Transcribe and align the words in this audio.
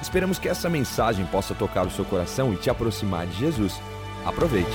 Esperamos 0.00 0.38
que 0.38 0.48
essa 0.48 0.68
mensagem 0.68 1.26
possa 1.26 1.54
tocar 1.54 1.86
o 1.86 1.90
seu 1.90 2.04
coração 2.04 2.52
e 2.52 2.56
te 2.56 2.70
aproximar 2.70 3.26
de 3.26 3.38
Jesus. 3.38 3.80
Aproveite. 4.24 4.70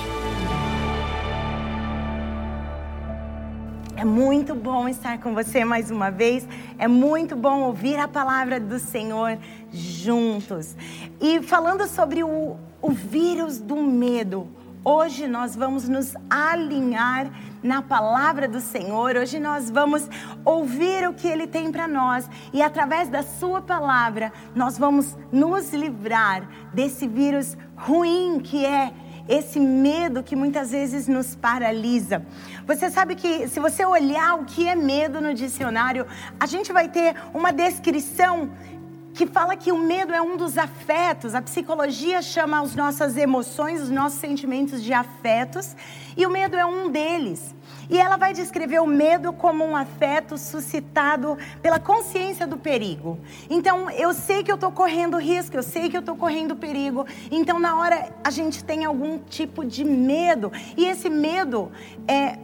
É 3.98 4.04
muito 4.04 4.54
bom 4.54 4.88
estar 4.88 5.20
com 5.20 5.34
você 5.34 5.64
mais 5.64 5.90
uma 5.90 6.12
vez. 6.12 6.48
É 6.78 6.88
muito 6.88 7.36
bom 7.36 7.62
ouvir 7.62 7.98
a 7.98 8.08
palavra 8.08 8.60
do 8.60 8.78
Senhor 8.78 9.38
juntos. 9.72 10.76
E 11.20 11.42
falando 11.42 11.88
sobre 11.88 12.24
o, 12.24 12.58
o 12.82 12.92
vírus 12.92 13.60
do 13.60 13.78
medo, 13.78 14.48
hoje 14.86 15.28
nós 15.28 15.56
vamos 15.56 15.90
nos 15.90 16.14
alinhar 16.30 17.32
na 17.64 17.82
palavra 17.82 18.48
do 18.48 18.62
Senhor. 18.62 19.16
Hoje 19.16 19.40
nós 19.40 19.72
vamos 19.72 20.08
ouvir 20.46 21.10
o 21.10 21.14
que 21.14 21.28
Ele 21.28 21.48
tem 21.48 21.72
para 21.72 21.88
nós 21.88 22.30
e 22.54 22.62
através 22.62 23.10
da 23.10 23.24
Sua 23.24 23.60
palavra 23.62 24.32
nós 24.54 24.78
vamos 24.78 25.18
nos 25.32 25.74
livrar 25.74 26.48
desse 26.72 27.08
vírus 27.08 27.58
ruim 27.76 28.40
que 28.40 28.64
é 28.64 28.94
esse 29.28 29.60
medo 29.60 30.22
que 30.22 30.36
muitas 30.36 30.70
vezes 30.70 31.08
nos 31.08 31.36
paralisa. 31.36 32.24
Você 32.68 32.92
sabe 32.92 33.16
que 33.16 33.48
se 33.48 33.60
você 33.60 33.84
olhar 33.84 34.36
o 34.36 34.46
que 34.46 34.68
é 34.68 34.76
medo 34.76 35.20
no 35.20 35.34
dicionário, 35.34 36.06
a 36.40 36.46
gente 36.46 36.72
vai 36.72 36.88
ter 36.88 37.16
uma 37.34 37.52
descrição 37.52 38.52
que 39.16 39.26
fala 39.26 39.56
que 39.56 39.72
o 39.72 39.78
medo 39.78 40.14
é 40.14 40.22
um 40.22 40.36
dos 40.36 40.58
afetos. 40.58 41.34
A 41.34 41.42
psicologia 41.42 42.22
chama 42.22 42.62
as 42.62 42.76
nossas 42.76 43.16
emoções, 43.16 43.82
os 43.82 43.90
nossos 43.90 44.20
sentimentos 44.20 44.84
de 44.84 44.92
afetos, 44.92 45.74
e 46.18 46.26
o 46.26 46.30
medo 46.30 46.58
é 46.58 46.66
um 46.66 46.92
deles. 46.92 47.56
E 47.90 47.98
ela 47.98 48.18
vai 48.18 48.34
descrever 48.34 48.82
o 48.82 48.86
medo 48.86 49.32
como 49.32 49.64
um 49.64 49.76
afeto 49.76 50.38
suscitado 50.38 51.38
pela 51.62 51.80
consciência 51.80 52.46
do 52.46 52.58
perigo. 52.58 53.18
Então, 53.50 53.90
eu 53.90 54.14
sei 54.14 54.44
que 54.44 54.52
eu 54.52 54.56
estou 54.56 54.72
correndo 54.72 55.18
risco, 55.18 55.56
eu 55.56 55.64
sei 55.64 55.90
que 55.90 55.96
eu 55.96 56.02
estou 56.02 56.18
correndo 56.18 56.56
perigo. 56.56 57.06
Então, 57.32 57.58
na 57.58 57.78
hora 57.78 58.10
a 58.22 58.30
gente 58.30 58.64
tem 58.66 58.84
algum 58.84 59.18
tipo 59.20 59.64
de 59.64 59.86
medo. 59.86 60.52
E 60.76 60.86
esse 60.86 61.10
medo 61.10 61.72
é 62.06 62.38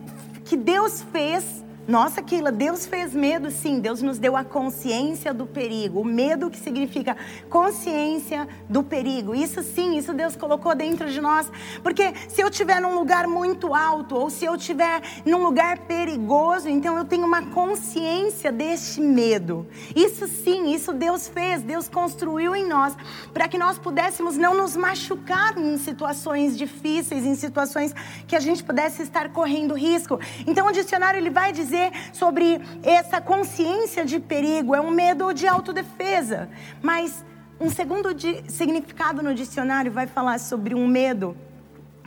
que 0.46 0.56
Deus 0.56 1.02
fez 1.12 1.66
nossa, 1.92 2.22
Keila, 2.22 2.54
Deus 2.54 2.86
fez 2.86 3.14
medo, 3.14 3.52
sim. 3.52 3.82
Deus 3.82 4.02
nos 4.02 4.18
deu 4.18 4.38
a 4.38 4.46
consciência 4.46 5.34
do 5.34 5.46
perigo. 5.46 6.00
O 6.00 6.06
medo 6.06 6.50
que 6.50 6.58
significa 6.58 7.18
consciência 7.50 8.48
do 8.70 8.82
perigo. 8.82 9.36
Isso 9.36 9.62
sim, 9.62 9.98
isso 9.98 10.14
Deus 10.14 10.38
colocou 10.38 10.74
dentro 10.74 11.12
de 11.12 11.20
nós. 11.20 11.52
Porque 11.84 12.14
se 12.30 12.40
eu 12.40 12.48
estiver 12.48 12.80
num 12.80 12.96
lugar 12.96 13.28
muito 13.28 13.76
alto, 13.76 14.16
ou 14.16 14.30
se 14.30 14.46
eu 14.46 14.56
estiver 14.56 15.02
num 15.26 15.44
lugar 15.44 15.80
perigoso, 15.80 16.70
então 16.70 16.96
eu 16.98 17.04
tenho 17.04 17.26
uma 17.26 17.48
consciência 17.48 18.54
deste 18.54 19.02
medo. 19.02 19.68
Isso 19.94 20.30
sim, 20.30 20.74
isso 20.74 20.94
Deus 20.94 21.28
fez. 21.28 21.62
Deus 21.62 21.90
construiu 21.90 22.56
em 22.56 22.66
nós 22.66 22.96
para 23.34 23.50
que 23.50 23.58
nós 23.58 23.78
pudéssemos 23.78 24.38
não 24.38 24.56
nos 24.56 24.78
machucar 24.78 25.58
em 25.58 25.78
situações 25.78 26.58
difíceis, 26.58 27.26
em 27.26 27.36
situações 27.36 27.94
que 28.26 28.36
a 28.38 28.40
gente 28.40 28.64
pudesse 28.64 29.04
estar 29.04 29.28
correndo 29.34 29.74
risco. 29.74 30.18
Então 30.48 30.68
o 30.68 30.72
dicionário 30.72 31.18
ele 31.18 31.30
vai 31.30 31.52
dizer 31.52 31.81
sobre 32.12 32.60
essa 32.84 33.22
consciência 33.22 34.06
de 34.06 34.20
perigo, 34.20 34.76
é 34.76 34.82
um 34.82 34.92
medo 34.92 35.34
de 35.34 35.48
autodefesa. 35.48 36.50
Mas 36.82 37.24
um 37.60 37.70
segundo 37.70 38.10
significado 38.50 39.22
no 39.22 39.34
dicionário 39.34 39.92
vai 39.92 40.08
falar 40.08 40.40
sobre 40.40 40.76
um 40.76 40.88
medo 40.88 41.38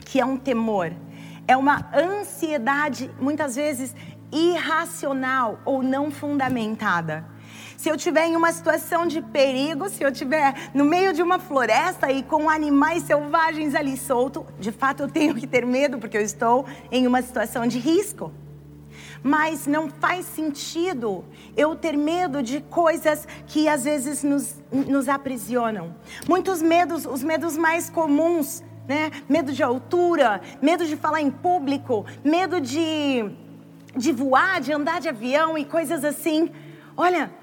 que 0.05 0.19
é 0.19 0.25
um 0.25 0.37
temor, 0.37 0.91
é 1.47 1.57
uma 1.57 1.89
ansiedade, 1.93 3.09
muitas 3.19 3.55
vezes 3.55 3.95
irracional 4.31 5.59
ou 5.65 5.81
não 5.81 6.11
fundamentada. 6.11 7.25
Se 7.77 7.89
eu 7.89 7.95
estiver 7.95 8.25
em 8.25 8.35
uma 8.35 8.51
situação 8.51 9.05
de 9.05 9.21
perigo, 9.21 9.89
se 9.89 10.03
eu 10.03 10.09
estiver 10.09 10.71
no 10.73 10.83
meio 10.83 11.13
de 11.13 11.21
uma 11.21 11.39
floresta 11.39 12.11
e 12.11 12.23
com 12.23 12.49
animais 12.49 13.03
selvagens 13.03 13.75
ali 13.75 13.97
soltos, 13.97 14.43
de 14.59 14.71
fato 14.71 15.03
eu 15.03 15.07
tenho 15.07 15.35
que 15.35 15.47
ter 15.47 15.65
medo 15.65 15.97
porque 15.99 16.17
eu 16.17 16.21
estou 16.21 16.65
em 16.91 17.05
uma 17.05 17.21
situação 17.21 17.67
de 17.67 17.79
risco 17.79 18.31
mas 19.25 19.65
não 19.65 19.89
faz 19.89 20.23
sentido 20.23 21.25
eu 21.57 21.75
ter 21.75 21.97
medo 21.97 22.43
de 22.43 22.61
coisas 22.61 23.27
que 23.47 23.67
às 23.67 23.83
vezes 23.83 24.23
nos, 24.23 24.63
nos 24.71 25.09
aprisionam. 25.09 25.95
Muitos 26.29 26.61
medos, 26.61 27.07
os 27.07 27.23
medos 27.23 27.57
mais 27.57 27.89
comuns, 27.89 28.63
né? 28.87 29.09
Medo 29.27 29.51
de 29.51 29.63
altura, 29.63 30.41
medo 30.61 30.85
de 30.85 30.95
falar 30.95 31.21
em 31.21 31.31
público, 31.31 32.05
medo 32.23 32.61
de, 32.61 33.25
de 33.97 34.11
voar, 34.11 34.61
de 34.61 34.71
andar 34.71 35.01
de 35.01 35.09
avião 35.09 35.57
e 35.57 35.65
coisas 35.65 36.05
assim. 36.05 36.51
Olha, 36.95 37.33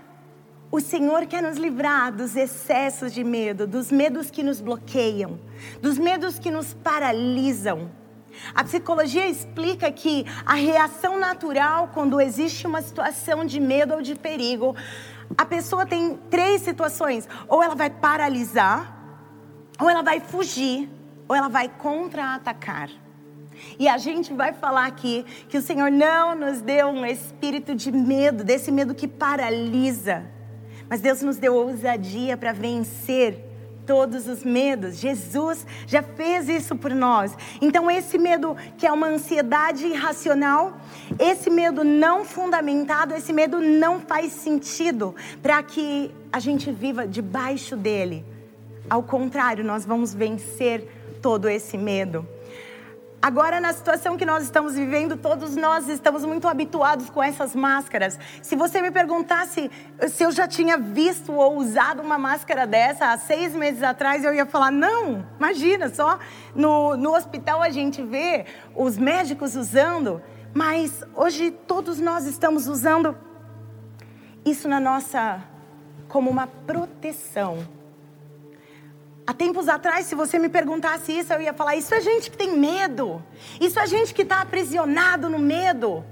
o 0.71 0.79
Senhor 0.79 1.27
quer 1.27 1.43
nos 1.43 1.59
livrar 1.59 2.13
dos 2.13 2.37
excessos 2.37 3.13
de 3.13 3.25
medo, 3.25 3.67
dos 3.67 3.91
medos 3.91 4.31
que 4.31 4.45
nos 4.45 4.61
bloqueiam, 4.61 5.37
dos 5.81 5.99
medos 5.99 6.39
que 6.39 6.49
nos 6.49 6.73
paralisam. 6.75 7.91
A 8.55 8.65
psicologia 8.65 9.29
explica 9.29 9.91
que 9.91 10.27
a 10.45 10.55
reação 10.55 11.19
natural 11.19 11.91
quando 11.93 12.21
existe 12.21 12.67
uma 12.67 12.83
situação 12.83 13.45
de 13.45 13.61
medo 13.61 13.95
ou 13.95 14.03
de 14.03 14.15
perigo, 14.15 14.75
a 15.37 15.45
pessoa 15.45 15.87
tem 15.87 16.19
três 16.31 16.63
situações: 16.63 17.29
ou 17.49 17.63
ela 17.63 17.75
vai 17.75 17.91
paralisar, 17.91 18.97
ou 19.81 19.89
ela 19.89 20.03
vai 20.03 20.21
fugir, 20.21 20.89
ou 21.29 21.35
ela 21.35 21.49
vai 21.49 21.69
contra-atacar. 21.69 22.91
E 23.79 23.89
a 23.89 23.99
gente 23.99 24.33
vai 24.33 24.53
falar 24.53 24.87
aqui 24.87 25.25
que 25.49 25.57
o 25.57 25.63
Senhor 25.63 25.91
não 25.91 26.35
nos 26.35 26.61
deu 26.61 26.89
um 26.89 27.07
espírito 27.07 27.75
de 27.75 27.93
medo, 27.93 28.43
desse 28.43 28.73
medo 28.73 28.95
que 28.95 29.07
paralisa, 29.07 30.25
mas 30.89 31.01
Deus 31.01 31.23
nos 31.23 31.37
deu 31.37 31.55
ousadia 31.55 32.37
para 32.37 32.53
vencer 32.53 33.52
todos 33.87 34.29
os 34.29 34.45
medos. 34.45 34.97
Jesus 34.97 35.67
já 35.87 36.03
fez 36.03 36.49
isso 36.49 36.77
por 36.77 36.93
nós. 36.95 37.37
Então, 37.61 37.91
esse 37.91 38.19
medo 38.19 38.57
que 38.77 38.87
é 38.87 38.93
uma 38.93 39.09
ansiedade 39.09 39.87
irracional, 39.87 40.77
esse 41.19 41.51
medo 41.51 41.85
não 41.85 42.25
fundamentado, 42.25 43.15
esse 43.15 43.33
medo 43.33 43.61
não 43.61 44.01
faz 44.01 44.33
sentido 44.33 45.15
para 45.43 45.63
que 45.63 46.11
a 46.33 46.39
gente 46.39 46.71
viva 46.71 47.07
debaixo 47.07 47.77
dele. 47.77 48.25
Ao 48.89 49.03
contrário, 49.03 49.65
nós 49.65 49.85
vamos 49.85 50.13
vencer 50.15 50.87
todo 51.21 51.49
esse 51.49 51.79
medo. 51.79 52.27
Agora, 53.23 53.61
na 53.61 53.73
situação 53.73 54.17
que 54.17 54.27
nós 54.27 54.43
estamos 54.43 54.75
vivendo, 54.75 55.17
todos 55.17 55.55
nós 55.55 55.89
estamos 55.89 56.25
muito 56.25 56.49
habituados 56.49 57.09
com 57.09 57.23
essas 57.23 57.55
máscaras. 57.55 58.19
Se 58.43 58.57
você 58.57 58.83
me 58.83 58.91
perguntasse 58.91 59.71
se 60.09 60.25
eu 60.25 60.33
já 60.33 60.49
tinha 60.49 60.77
visto 60.77 61.33
ou 61.33 61.57
usado 61.57 62.03
uma 62.03 62.19
máscara 62.19 62.67
dessa 62.67 63.13
há 63.13 63.17
seis 63.17 63.55
meses 63.55 63.81
atrás, 63.81 64.25
eu 64.25 64.35
ia 64.35 64.45
falar: 64.45 64.73
não, 64.73 65.25
imagina, 65.39 65.89
só 65.89 66.19
no, 66.53 66.97
no 66.97 67.15
hospital 67.15 67.63
a 67.63 67.71
gente 67.71 68.03
vê 68.03 68.45
os 68.75 68.99
médicos 68.99 69.55
usando, 69.55 70.21
mas 70.53 71.05
hoje 71.15 71.53
todos 71.53 72.01
nós 72.01 72.27
estamos 72.27 72.67
usando 72.67 73.17
isso 74.45 74.67
na 74.67 74.81
nossa, 74.81 75.41
como 76.09 76.29
uma 76.29 76.49
proteção 76.49 77.82
Há 79.33 79.35
tempos 79.35 79.67
atrás, 79.67 80.05
se 80.05 80.15
você 80.15 80.39
me 80.39 80.51
perguntasse 80.51 81.11
isso, 81.11 81.33
eu 81.33 81.41
ia 81.41 81.55
falar: 81.55 81.75
isso 81.75 81.95
é 81.95 82.03
gente 82.03 82.31
que 82.31 82.37
tem 82.37 82.55
medo, 82.55 83.25
isso 83.59 83.81
é 83.81 83.87
gente 83.87 84.13
que 84.13 84.21
está 84.21 84.43
aprisionado 84.43 85.31
no 85.31 85.39
medo. 85.39 86.05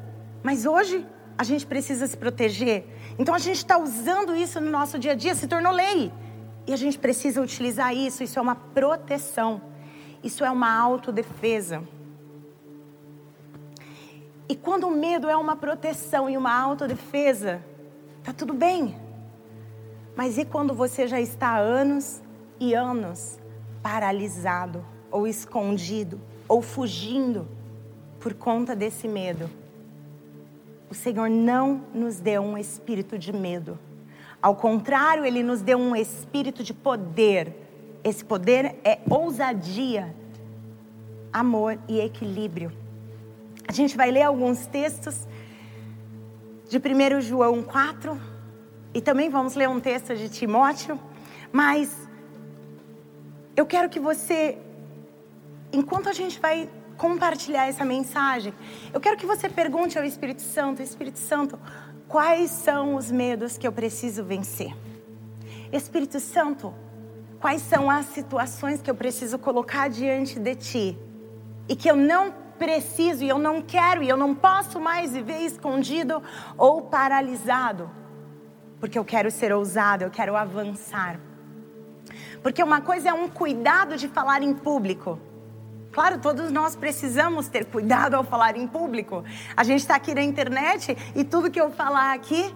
Mas 0.43 0.65
hoje, 0.65 1.07
a 1.37 1.45
gente 1.45 1.67
precisa 1.67 2.07
se 2.07 2.17
proteger. 2.17 2.87
Então, 3.19 3.35
a 3.35 3.39
gente 3.39 3.59
está 3.59 3.77
usando 3.77 4.35
isso 4.35 4.59
no 4.59 4.71
nosso 4.71 4.99
dia 4.99 5.13
a 5.13 5.15
dia, 5.15 5.35
se 5.35 5.47
tornou 5.47 5.71
lei. 5.71 6.11
E 6.67 6.73
a 6.73 6.77
gente 6.79 6.99
precisa 6.99 7.43
utilizar 7.43 7.95
isso, 7.95 8.25
isso 8.25 8.39
é 8.39 8.43
uma 8.43 8.55
proteção, 8.55 9.61
isso 10.25 10.43
é 10.43 10.51
uma 10.51 10.75
autodefesa. 10.75 11.87
E 14.49 14.57
quando 14.57 14.87
o 14.87 14.91
medo 14.91 15.29
é 15.29 15.37
uma 15.37 15.57
proteção 15.57 16.31
e 16.31 16.39
uma 16.39 16.59
autodefesa, 16.59 17.63
tá 18.25 18.33
tudo 18.33 18.55
bem. 18.55 18.99
Mas 20.17 20.39
e 20.39 20.47
quando 20.47 20.73
você 20.73 21.07
já 21.07 21.21
está 21.21 21.49
há 21.49 21.59
anos 21.59 22.23
e 22.61 22.75
anos 22.75 23.41
paralisado, 23.83 24.85
ou 25.11 25.27
escondido, 25.27 26.21
ou 26.47 26.61
fugindo 26.61 27.49
por 28.21 28.35
conta 28.35 28.77
desse 28.77 29.09
medo. 29.09 29.51
O 30.91 30.95
Senhor 30.95 31.31
não 31.31 31.85
nos 31.95 32.21
deu 32.21 32.43
um 32.43 32.59
espírito 32.59 33.19
de 33.19 33.33
medo. 33.33 33.79
Ao 34.43 34.55
contrário, 34.55 35.25
Ele 35.25 35.43
nos 35.43 35.63
deu 35.63 35.79
um 35.79 35.97
espírito 35.97 36.63
de 36.63 36.75
poder. 36.75 37.55
Esse 38.05 38.25
poder 38.25 38.77
é 38.85 38.99
ousadia 39.09 40.15
amor 41.33 41.79
e 41.89 42.01
equilíbrio. 42.01 42.73
A 43.67 43.73
gente 43.73 43.97
vai 43.97 44.11
ler 44.11 44.23
alguns 44.23 44.67
textos 44.67 45.27
de 46.69 46.79
1 46.79 47.21
João 47.21 47.63
4 47.63 48.21
e 48.93 49.01
também 49.01 49.31
vamos 49.31 49.55
ler 49.55 49.69
um 49.69 49.79
texto 49.79 50.17
de 50.17 50.29
Timóteo, 50.29 50.99
mas 51.53 52.09
eu 53.61 53.67
quero 53.67 53.91
que 53.91 54.01
você, 54.01 54.57
enquanto 55.71 56.09
a 56.09 56.15
gente 56.15 56.41
vai 56.41 56.69
compartilhar 56.97 57.67
essa 57.67 57.85
mensagem, 57.85 58.55
eu 58.93 58.99
quero 58.99 59.19
que 59.19 59.27
você 59.27 59.51
pergunte 59.51 59.99
ao 59.99 60.05
Espírito 60.05 60.41
Santo: 60.41 60.83
Espírito 60.83 61.19
Santo, 61.19 61.59
quais 62.09 62.51
são 62.51 62.95
os 62.95 63.11
medos 63.11 63.59
que 63.59 63.67
eu 63.67 63.73
preciso 63.73 64.25
vencer? 64.25 64.75
Espírito 65.71 66.19
Santo, 66.19 66.75
quais 67.39 67.61
são 67.61 67.91
as 67.91 68.07
situações 68.07 68.81
que 68.81 68.91
eu 68.91 68.95
preciso 68.95 69.39
colocar 69.39 69.89
diante 69.89 70.41
de 70.41 70.55
Ti 70.55 70.99
e 71.69 71.77
que 71.77 71.91
eu 71.91 71.97
não 71.97 72.33
preciso 72.59 73.23
e 73.23 73.29
eu 73.29 73.39
não 73.39 73.61
quero 73.61 74.03
e 74.03 74.09
eu 74.09 74.17
não 74.17 74.35
posso 74.35 74.81
mais 74.81 75.13
viver 75.13 75.41
escondido 75.41 76.23
ou 76.57 76.83
paralisado, 76.83 77.91
porque 78.81 78.99
eu 78.99 79.05
quero 79.05 79.31
ser 79.31 79.53
ousado, 79.53 80.03
eu 80.03 80.11
quero 80.11 80.35
avançar. 80.35 81.21
Porque 82.43 82.63
uma 82.63 82.81
coisa 82.81 83.11
é 83.11 83.13
um 83.13 83.29
cuidado 83.29 83.97
de 83.97 84.09
falar 84.09 84.43
em 84.43 84.55
público. 84.55 85.19
Claro, 85.93 86.19
todos 86.19 86.53
nós 86.53 86.77
precisamos 86.77 87.49
ter 87.49 87.65
cuidado 87.67 88.15
ao 88.15 88.23
falar 88.23 88.57
em 88.57 88.67
público. 88.67 89.25
A 89.57 89.65
gente 89.65 89.81
está 89.81 89.97
aqui 89.97 90.15
na 90.15 90.23
internet 90.23 90.97
e 91.15 91.25
tudo 91.25 91.51
que 91.51 91.61
eu 91.61 91.71
falar 91.71 92.15
aqui 92.15 92.55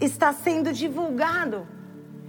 está 0.00 0.32
sendo 0.32 0.72
divulgado. 0.72 1.66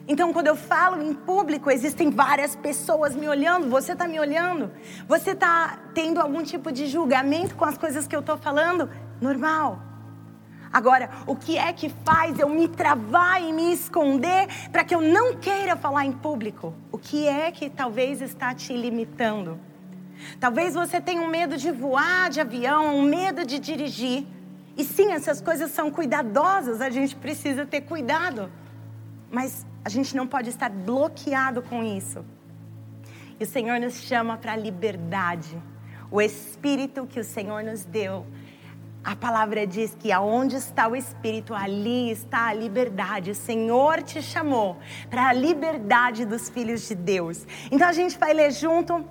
Então, 0.07 0.33
quando 0.33 0.47
eu 0.47 0.55
falo 0.55 1.01
em 1.01 1.13
público, 1.13 1.69
existem 1.69 2.09
várias 2.09 2.55
pessoas 2.55 3.15
me 3.15 3.27
olhando. 3.27 3.69
Você 3.69 3.93
está 3.93 4.07
me 4.07 4.19
olhando? 4.19 4.71
Você 5.07 5.31
está 5.31 5.77
tendo 5.93 6.19
algum 6.19 6.43
tipo 6.43 6.71
de 6.71 6.87
julgamento 6.87 7.55
com 7.55 7.63
as 7.63 7.77
coisas 7.77 8.07
que 8.07 8.15
eu 8.15 8.19
estou 8.19 8.35
falando? 8.35 8.89
Normal. 9.21 9.88
Agora, 10.71 11.09
o 11.25 11.35
que 11.35 11.57
é 11.57 11.73
que 11.73 11.89
faz 12.05 12.39
eu 12.39 12.47
me 12.47 12.67
travar 12.67 13.41
e 13.41 13.51
me 13.51 13.73
esconder 13.73 14.47
para 14.71 14.83
que 14.83 14.93
eu 14.93 15.01
não 15.01 15.35
queira 15.35 15.75
falar 15.75 16.05
em 16.05 16.11
público? 16.11 16.73
O 16.91 16.97
que 16.97 17.27
é 17.27 17.51
que 17.51 17.69
talvez 17.69 18.21
está 18.21 18.53
te 18.53 18.73
limitando? 18.73 19.59
Talvez 20.39 20.75
você 20.75 21.01
tenha 21.01 21.21
um 21.21 21.27
medo 21.27 21.57
de 21.57 21.71
voar 21.71 22.29
de 22.29 22.39
avião, 22.39 22.97
um 22.97 23.01
medo 23.01 23.45
de 23.45 23.57
dirigir. 23.57 24.27
E 24.77 24.83
sim, 24.83 25.11
essas 25.11 25.41
coisas 25.41 25.71
são 25.71 25.89
cuidadosas, 25.91 26.81
a 26.81 26.89
gente 26.89 27.15
precisa 27.15 27.65
ter 27.65 27.81
cuidado. 27.81 28.49
Mas 29.31 29.65
a 29.83 29.89
gente 29.89 30.15
não 30.15 30.27
pode 30.27 30.49
estar 30.49 30.69
bloqueado 30.69 31.61
com 31.61 31.83
isso. 31.83 32.23
E 33.39 33.43
o 33.43 33.47
Senhor 33.47 33.79
nos 33.79 33.95
chama 33.95 34.37
para 34.37 34.53
a 34.53 34.57
liberdade. 34.57 35.57
O 36.11 36.21
Espírito 36.21 37.07
que 37.07 37.19
o 37.19 37.23
Senhor 37.23 37.63
nos 37.63 37.85
deu. 37.85 38.25
A 39.03 39.15
palavra 39.15 39.65
diz 39.65 39.95
que 39.97 40.11
aonde 40.11 40.57
está 40.57 40.87
o 40.87 40.95
Espírito, 40.95 41.53
ali 41.53 42.11
está 42.11 42.47
a 42.47 42.53
liberdade. 42.53 43.31
O 43.31 43.35
Senhor 43.35 44.01
te 44.03 44.21
chamou 44.21 44.77
para 45.09 45.29
a 45.29 45.33
liberdade 45.33 46.25
dos 46.25 46.49
filhos 46.49 46.87
de 46.87 46.95
Deus. 46.95 47.47
Então 47.71 47.87
a 47.87 47.93
gente 47.93 48.17
vai 48.19 48.33
ler 48.33 48.51
junto. 48.51 49.05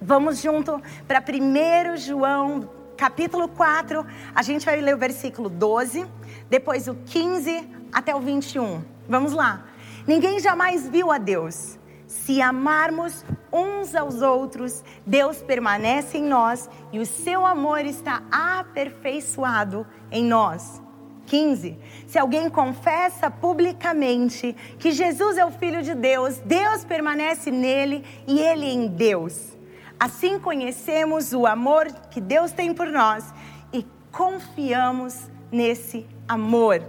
Vamos 0.00 0.42
junto 0.42 0.80
para 1.06 1.20
1 1.20 1.96
João, 1.96 2.68
capítulo 2.98 3.48
4. 3.48 4.04
A 4.34 4.42
gente 4.42 4.66
vai 4.66 4.78
ler 4.80 4.94
o 4.94 4.98
versículo 4.98 5.48
12, 5.48 6.06
depois 6.50 6.86
o 6.86 6.94
15 6.94 7.66
até 7.90 8.14
o 8.14 8.20
21. 8.20 8.84
Vamos 9.08 9.32
lá. 9.32 9.64
Ninguém 10.06 10.38
jamais 10.38 10.86
viu 10.86 11.10
a 11.10 11.16
Deus. 11.16 11.78
Se 12.06 12.42
amarmos 12.42 13.24
uns 13.52 13.94
aos 13.94 14.22
outros, 14.22 14.84
Deus 15.06 15.42
permanece 15.42 16.18
em 16.18 16.24
nós 16.24 16.68
e 16.92 16.98
o 16.98 17.06
seu 17.06 17.44
amor 17.44 17.80
está 17.80 18.22
aperfeiçoado 18.30 19.86
em 20.10 20.24
nós. 20.24 20.82
15. 21.26 21.78
Se 22.06 22.18
alguém 22.18 22.48
confessa 22.48 23.30
publicamente 23.30 24.56
que 24.78 24.90
Jesus 24.90 25.36
é 25.36 25.44
o 25.44 25.50
Filho 25.50 25.82
de 25.82 25.94
Deus, 25.94 26.38
Deus 26.38 26.84
permanece 26.84 27.50
nele 27.50 28.04
e 28.26 28.40
ele 28.40 28.66
em 28.66 28.88
Deus. 28.88 29.56
Assim 30.00 30.38
conhecemos 30.38 31.32
o 31.32 31.46
amor 31.46 31.86
que 32.10 32.20
Deus 32.20 32.52
tem 32.52 32.72
por 32.72 32.86
nós 32.86 33.24
e 33.72 33.84
confiamos 34.10 35.28
nesse 35.52 36.06
amor. 36.26 36.82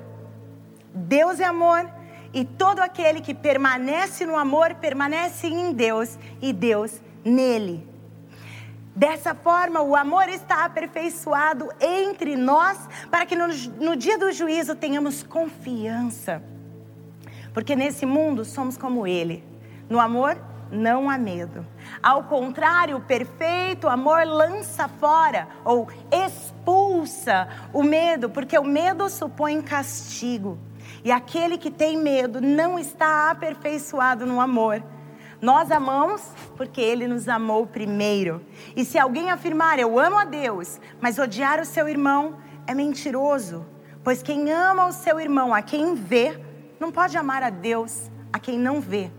Deus 0.93 1.39
é 1.39 1.45
amor 1.45 1.89
e 2.33 2.45
todo 2.45 2.79
aquele 2.79 3.21
que 3.21 3.33
permanece 3.33 4.25
no 4.25 4.37
amor 4.37 4.75
permanece 4.75 5.47
em 5.47 5.73
Deus 5.73 6.17
e 6.41 6.53
Deus 6.53 7.01
nele. 7.23 7.87
Dessa 8.95 9.33
forma, 9.33 9.81
o 9.81 9.95
amor 9.95 10.27
está 10.27 10.65
aperfeiçoado 10.65 11.69
entre 11.79 12.35
nós, 12.35 12.77
para 13.09 13.25
que 13.25 13.35
no, 13.35 13.47
no, 13.47 13.95
dia 13.95 14.17
do 14.17 14.31
juízo 14.31 14.75
tenhamos 14.75 15.23
confiança. 15.23 16.43
Porque 17.53 17.75
nesse 17.75 18.05
mundo 18.05 18.43
somos 18.43 18.77
como 18.77 19.07
Ele. 19.07 19.43
No 19.89 19.99
amor, 19.99 20.37
não 20.71 21.09
há 21.09 21.17
medo. 21.17 21.65
Ao 22.03 22.23
contrário, 22.23 22.97
o 22.97 23.01
perfeito 23.01 23.87
amor 23.87 24.25
lança 24.25 24.87
fora 24.87 25.47
ou 25.63 25.87
expulsa 26.11 27.47
o 27.73 27.81
medo, 27.81 28.29
porque 28.29 28.57
o 28.57 28.63
medo 28.63 29.09
supõe 29.09 29.61
castigo. 29.61 30.57
E 31.03 31.11
aquele 31.11 31.57
que 31.57 31.71
tem 31.71 31.97
medo 31.97 32.41
não 32.41 32.77
está 32.77 33.31
aperfeiçoado 33.31 34.25
no 34.25 34.41
amor. 34.41 34.83
Nós 35.41 35.71
amamos 35.71 36.21
porque 36.57 36.81
ele 36.81 37.07
nos 37.07 37.29
amou 37.29 37.65
primeiro. 37.65 38.41
E 38.75 38.83
se 38.83 38.99
alguém 38.99 39.31
afirmar 39.31 39.79
eu 39.79 39.97
amo 39.97 40.17
a 40.17 40.25
Deus, 40.25 40.79
mas 40.99 41.17
odiar 41.17 41.61
o 41.61 41.65
seu 41.65 41.87
irmão, 41.87 42.37
é 42.67 42.73
mentiroso. 42.73 43.65
Pois 44.03 44.21
quem 44.21 44.51
ama 44.51 44.87
o 44.87 44.91
seu 44.91 45.19
irmão, 45.19 45.53
a 45.53 45.61
quem 45.61 45.95
vê, 45.95 46.39
não 46.79 46.91
pode 46.91 47.17
amar 47.17 47.43
a 47.43 47.49
Deus, 47.49 48.09
a 48.33 48.39
quem 48.39 48.57
não 48.57 48.81
vê. 48.81 49.09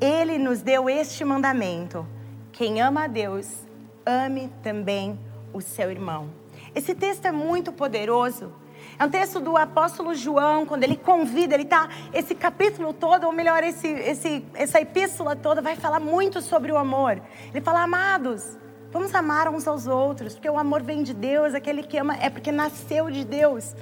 Ele 0.00 0.38
nos 0.38 0.60
deu 0.60 0.90
este 0.90 1.24
mandamento: 1.24 2.06
quem 2.50 2.80
ama 2.80 3.04
a 3.04 3.06
Deus, 3.06 3.64
ame 4.04 4.50
também 4.62 5.18
o 5.52 5.60
seu 5.60 5.90
irmão. 5.90 6.30
Esse 6.74 6.94
texto 6.94 7.26
é 7.26 7.32
muito 7.32 7.72
poderoso 7.72 8.52
é 8.98 9.04
um 9.04 9.08
texto 9.08 9.40
do 9.40 9.56
apóstolo 9.56 10.14
João, 10.14 10.64
quando 10.66 10.84
ele 10.84 10.96
convida, 10.96 11.54
ele 11.54 11.64
está. 11.64 11.88
Esse 12.12 12.34
capítulo 12.34 12.92
todo, 12.92 13.24
ou 13.26 13.32
melhor, 13.32 13.64
esse, 13.64 13.88
esse, 13.88 14.44
essa 14.54 14.80
epístola 14.80 15.34
toda, 15.34 15.60
vai 15.60 15.74
falar 15.74 15.98
muito 15.98 16.40
sobre 16.40 16.70
o 16.70 16.76
amor. 16.76 17.20
Ele 17.50 17.60
fala, 17.60 17.82
amados, 17.82 18.56
vamos 18.92 19.12
amar 19.14 19.48
uns 19.48 19.66
aos 19.66 19.86
outros, 19.86 20.34
porque 20.34 20.48
o 20.48 20.58
amor 20.58 20.82
vem 20.82 21.02
de 21.02 21.12
Deus, 21.12 21.54
aquele 21.54 21.82
que 21.82 21.98
ama 21.98 22.16
é 22.20 22.30
porque 22.30 22.52
nasceu 22.52 23.10
de 23.10 23.24
Deus. 23.24 23.74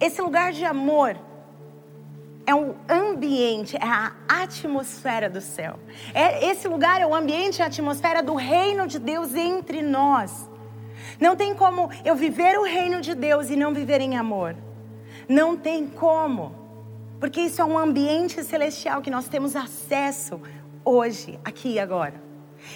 Esse 0.00 0.20
lugar 0.20 0.52
de 0.52 0.64
amor 0.64 1.16
é 2.46 2.54
um 2.54 2.74
ambiente, 2.88 3.76
é 3.76 3.84
a 3.84 4.12
atmosfera 4.26 5.30
do 5.30 5.40
céu. 5.40 5.78
É, 6.12 6.46
esse 6.46 6.66
lugar 6.66 7.00
é 7.00 7.06
o 7.06 7.14
ambiente, 7.14 7.62
a 7.62 7.66
atmosfera 7.66 8.22
do 8.22 8.34
reino 8.34 8.88
de 8.88 8.98
Deus 8.98 9.36
entre 9.36 9.82
nós. 9.82 10.49
Não 11.20 11.36
tem 11.36 11.54
como 11.54 11.90
eu 12.04 12.16
viver 12.16 12.58
o 12.58 12.64
reino 12.64 13.00
de 13.00 13.14
Deus 13.14 13.50
e 13.50 13.56
não 13.56 13.74
viver 13.74 14.00
em 14.00 14.16
amor. 14.16 14.56
Não 15.28 15.56
tem 15.56 15.86
como. 15.86 16.54
Porque 17.20 17.42
isso 17.42 17.60
é 17.60 17.64
um 17.64 17.78
ambiente 17.78 18.42
celestial 18.42 19.02
que 19.02 19.10
nós 19.10 19.28
temos 19.28 19.54
acesso 19.54 20.40
hoje, 20.82 21.38
aqui 21.44 21.74
e 21.74 21.78
agora. 21.78 22.14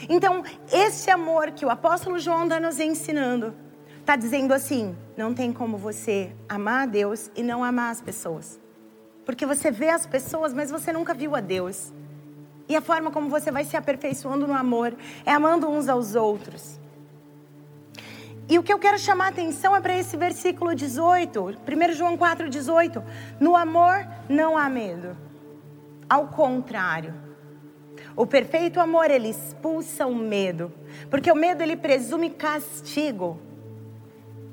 Então, 0.08 0.42
esse 0.70 1.10
amor 1.10 1.52
que 1.52 1.64
o 1.64 1.70
apóstolo 1.70 2.18
João 2.18 2.44
está 2.44 2.60
nos 2.60 2.78
ensinando, 2.78 3.54
está 4.00 4.16
dizendo 4.16 4.52
assim: 4.52 4.94
não 5.16 5.32
tem 5.32 5.52
como 5.52 5.78
você 5.78 6.32
amar 6.46 6.82
a 6.82 6.86
Deus 6.86 7.30
e 7.34 7.42
não 7.42 7.64
amar 7.64 7.90
as 7.90 8.02
pessoas. 8.02 8.60
Porque 9.24 9.46
você 9.46 9.70
vê 9.70 9.88
as 9.88 10.06
pessoas, 10.06 10.52
mas 10.52 10.70
você 10.70 10.92
nunca 10.92 11.14
viu 11.14 11.34
a 11.34 11.40
Deus. 11.40 11.92
E 12.68 12.76
a 12.76 12.80
forma 12.82 13.10
como 13.10 13.28
você 13.28 13.50
vai 13.50 13.64
se 13.64 13.76
aperfeiçoando 13.76 14.46
no 14.46 14.54
amor 14.54 14.94
é 15.24 15.32
amando 15.32 15.68
uns 15.68 15.88
aos 15.88 16.14
outros. 16.14 16.78
E 18.48 18.58
o 18.58 18.62
que 18.62 18.72
eu 18.72 18.78
quero 18.78 18.98
chamar 18.98 19.26
a 19.26 19.28
atenção 19.28 19.74
é 19.74 19.80
para 19.80 19.96
esse 19.96 20.16
versículo 20.16 20.74
18, 20.74 21.40
1 21.40 21.92
João 21.94 22.16
4, 22.16 22.48
18. 22.48 23.02
No 23.40 23.56
amor 23.56 24.06
não 24.28 24.56
há 24.56 24.68
medo. 24.68 25.16
Ao 26.08 26.28
contrário. 26.28 27.14
O 28.14 28.26
perfeito 28.26 28.80
amor, 28.80 29.10
ele 29.10 29.28
expulsa 29.28 30.06
o 30.06 30.14
medo. 30.14 30.72
Porque 31.10 31.32
o 31.32 31.34
medo, 31.34 31.62
ele 31.62 31.76
presume 31.76 32.30
castigo. 32.30 33.38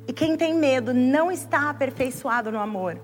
E 0.08 0.14
quem 0.14 0.38
tem 0.38 0.54
medo 0.54 0.94
não 0.94 1.30
está 1.32 1.70
aperfeiçoado 1.70 2.52
no 2.52 2.60
amor. 2.60 3.00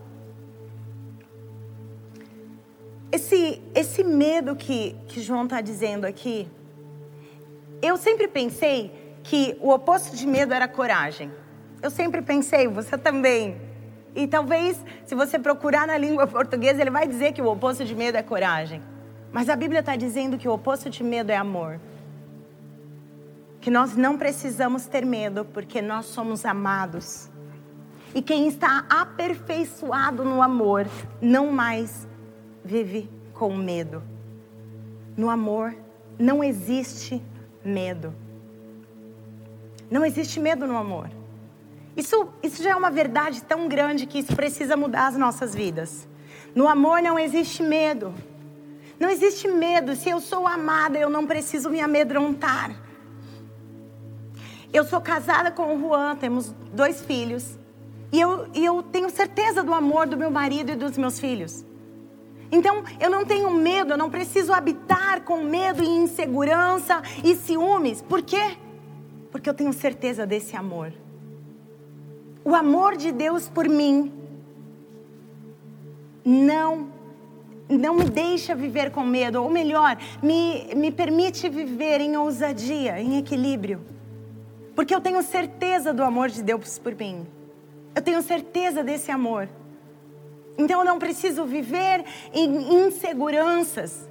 Esse, 3.12 3.62
esse 3.75 4.03
medo 4.03 4.56
que, 4.56 4.96
que 5.08 5.22
João 5.22 5.44
está 5.44 5.62
dizendo 5.62 6.06
aqui, 6.06 6.48
eu 7.82 7.98
sempre 7.98 8.27
pensei 8.27 9.06
que 9.27 9.57
o 9.60 9.72
oposto 9.72 10.15
de 10.15 10.25
medo 10.25 10.53
era 10.53 10.69
coragem. 10.69 11.29
Eu 11.81 11.91
sempre 11.91 12.22
pensei, 12.22 12.65
você 12.65 12.98
também. 12.98 13.57
E 14.15 14.25
talvez, 14.25 14.81
se 15.05 15.13
você 15.13 15.38
procurar 15.38 15.86
na 15.86 15.98
língua 15.98 16.25
portuguesa, 16.27 16.79
ele 16.79 16.89
vai 16.89 17.05
dizer 17.05 17.34
que 17.34 17.41
o 17.41 17.48
oposto 17.48 17.84
de 17.84 17.93
medo 17.93 18.17
é 18.17 18.24
coragem. 18.24 18.81
Mas 19.29 19.50
a 19.50 19.55
Bíblia 19.55 19.81
está 19.81 19.98
dizendo 19.98 20.38
que 20.38 20.48
o 20.48 20.53
oposto 20.53 20.89
de 20.89 21.03
medo 21.03 21.29
é 21.29 21.36
amor. 21.36 21.79
que 23.60 23.69
nós 23.69 23.98
não 23.98 24.17
precisamos 24.17 24.86
ter 24.86 25.05
medo, 25.05 25.43
porque 25.43 25.81
nós 25.81 26.05
somos 26.05 26.46
amados. 26.46 27.29
E 28.15 28.22
quem 28.22 28.48
está 28.48 28.86
aperfeiçoado 28.89 30.24
no 30.24 30.41
amor 30.41 30.88
não 31.22 31.51
mais 31.51 32.07
vive 32.63 33.10
com 33.34 33.53
medo. 33.53 34.01
No 35.17 35.29
amor 35.29 35.75
não 36.17 36.41
existe 36.41 37.22
medo. 37.62 38.13
Não 39.89 40.06
existe 40.06 40.39
medo 40.39 40.67
no 40.67 40.77
amor. 40.77 41.10
Isso, 41.96 42.27
isso 42.44 42.62
já 42.62 42.72
é 42.72 42.75
uma 42.75 42.91
verdade 42.91 43.41
tão 43.44 43.67
grande 43.67 44.06
que 44.06 44.20
isso 44.20 44.36
precisa 44.36 44.77
mudar 44.77 45.08
as 45.08 45.17
nossas 45.17 45.56
vidas. 45.56 46.08
No 46.53 46.67
amor 46.67 47.01
não 47.01 47.17
existe 47.17 47.63
medo. 47.63 48.13
Não 49.00 49.10
existe 49.10 49.48
medo. 49.48 49.96
Se 49.96 50.10
eu 50.10 50.20
sou 50.20 50.48
amada, 50.48 50.98
eu 50.98 51.10
não 51.10 51.25
preciso 51.25 51.70
me 51.70 51.79
amedrontar. 51.82 52.75
Eu 54.74 54.84
sou 54.84 55.00
casada 55.00 55.50
com 55.50 55.75
o 55.75 55.79
Juan, 55.79 56.15
temos 56.17 56.53
dois 56.74 57.01
filhos. 57.01 57.58
E 58.12 58.20
eu, 58.20 58.48
e 58.53 58.63
eu 58.63 58.84
tenho 58.84 59.10
certeza 59.10 59.63
do 59.63 59.74
amor 59.74 60.08
do 60.08 60.17
meu 60.17 60.29
marido 60.29 60.72
e 60.72 60.75
dos 60.75 60.98
meus 60.98 61.20
filhos. 61.20 61.65
Então, 62.51 62.84
eu 63.00 63.10
não 63.10 63.25
tenho 63.25 63.50
medo, 63.51 63.94
eu 63.94 63.98
não 63.98 64.10
preciso 64.10 64.53
habitar 64.53 65.22
com 65.22 65.44
medo 65.44 65.84
e 65.84 65.88
insegurança 65.88 67.01
e 67.24 67.36
ciúmes. 67.36 68.01
Por 68.01 68.22
quê? 68.22 68.58
Porque 69.31 69.50
eu 69.50 69.53
tenho 69.53 69.74
certeza 69.74 70.25
desse 70.25 70.55
amor. 70.55 70.93
O 72.43 72.55
amor 72.55 72.96
de 72.96 73.12
Deus 73.12 73.50
por 73.50 73.67
mim 73.67 74.12
não 76.24 76.96
não 77.69 77.96
me 77.96 78.05
deixa 78.05 78.55
viver 78.55 78.91
com 78.91 79.03
medo, 79.03 79.43
ou 79.43 79.50
melhor, 79.50 79.98
me, 80.24 80.74
me 80.74 80.89
permite 80.89 81.50
viver 81.50 82.00
em 82.00 82.15
ousadia, 82.15 83.00
em 83.00 83.17
equilíbrio. 83.17 83.81
Porque 84.74 84.96
eu 84.96 85.01
tenho 85.01 85.22
certeza 85.22 85.93
do 85.93 86.03
amor 86.03 86.29
de 86.29 86.41
Deus 86.41 86.79
por 86.79 86.96
mim. 86.96 87.27
Eu 87.93 88.01
tenho 88.01 88.22
certeza 88.22 88.84
desse 88.84 89.12
amor. 89.12 89.50
Então 90.57 90.79
eu 90.79 90.86
não 90.86 90.98
preciso 90.98 91.46
viver 91.46 92.05
em 92.34 92.86
inseguranças. 92.86 94.07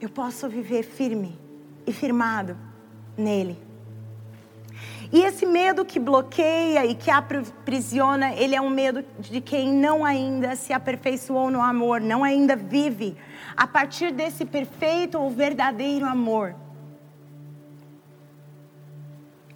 Eu 0.00 0.08
posso 0.08 0.48
viver 0.48 0.82
firme 0.82 1.38
e 1.86 1.92
firmado 1.92 2.56
nele. 3.16 3.65
E 5.16 5.22
esse 5.22 5.46
medo 5.46 5.82
que 5.82 5.98
bloqueia 5.98 6.84
e 6.84 6.94
que 6.94 7.10
aprisiona, 7.10 8.34
ele 8.34 8.54
é 8.54 8.60
um 8.60 8.68
medo 8.68 9.02
de 9.18 9.40
quem 9.40 9.72
não 9.72 10.04
ainda 10.04 10.54
se 10.54 10.74
aperfeiçoou 10.74 11.50
no 11.50 11.62
amor, 11.62 12.02
não 12.02 12.22
ainda 12.22 12.54
vive 12.54 13.16
a 13.56 13.66
partir 13.66 14.12
desse 14.12 14.44
perfeito 14.44 15.18
ou 15.18 15.30
verdadeiro 15.30 16.04
amor. 16.04 16.54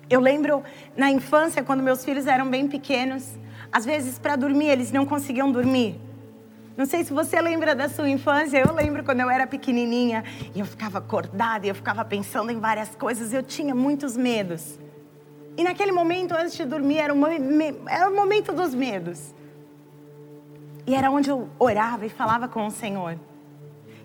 Eu 0.08 0.18
lembro 0.18 0.64
na 0.96 1.10
infância, 1.10 1.62
quando 1.62 1.82
meus 1.82 2.02
filhos 2.02 2.26
eram 2.26 2.48
bem 2.48 2.66
pequenos, 2.66 3.28
às 3.70 3.84
vezes 3.84 4.18
para 4.18 4.36
dormir 4.36 4.68
eles 4.68 4.90
não 4.90 5.04
conseguiam 5.04 5.52
dormir. 5.52 6.00
Não 6.74 6.86
sei 6.86 7.04
se 7.04 7.12
você 7.12 7.38
lembra 7.38 7.74
da 7.74 7.86
sua 7.90 8.08
infância, 8.08 8.56
eu 8.56 8.72
lembro 8.72 9.04
quando 9.04 9.20
eu 9.20 9.28
era 9.28 9.46
pequenininha 9.46 10.24
e 10.54 10.60
eu 10.60 10.64
ficava 10.64 10.96
acordada 10.96 11.66
e 11.66 11.68
eu 11.68 11.74
ficava 11.74 12.02
pensando 12.02 12.50
em 12.50 12.58
várias 12.58 12.94
coisas, 12.94 13.34
eu 13.34 13.42
tinha 13.42 13.74
muitos 13.74 14.16
medos. 14.16 14.80
E 15.56 15.64
naquele 15.64 15.92
momento, 15.92 16.32
antes 16.34 16.56
de 16.56 16.64
dormir, 16.64 16.98
era 16.98 17.14
o, 17.14 17.26
era 17.88 18.08
o 18.08 18.14
momento 18.14 18.52
dos 18.52 18.74
medos. 18.74 19.34
E 20.86 20.94
era 20.94 21.10
onde 21.10 21.30
eu 21.30 21.48
orava 21.58 22.06
e 22.06 22.08
falava 22.08 22.48
com 22.48 22.66
o 22.66 22.70
Senhor. 22.70 23.18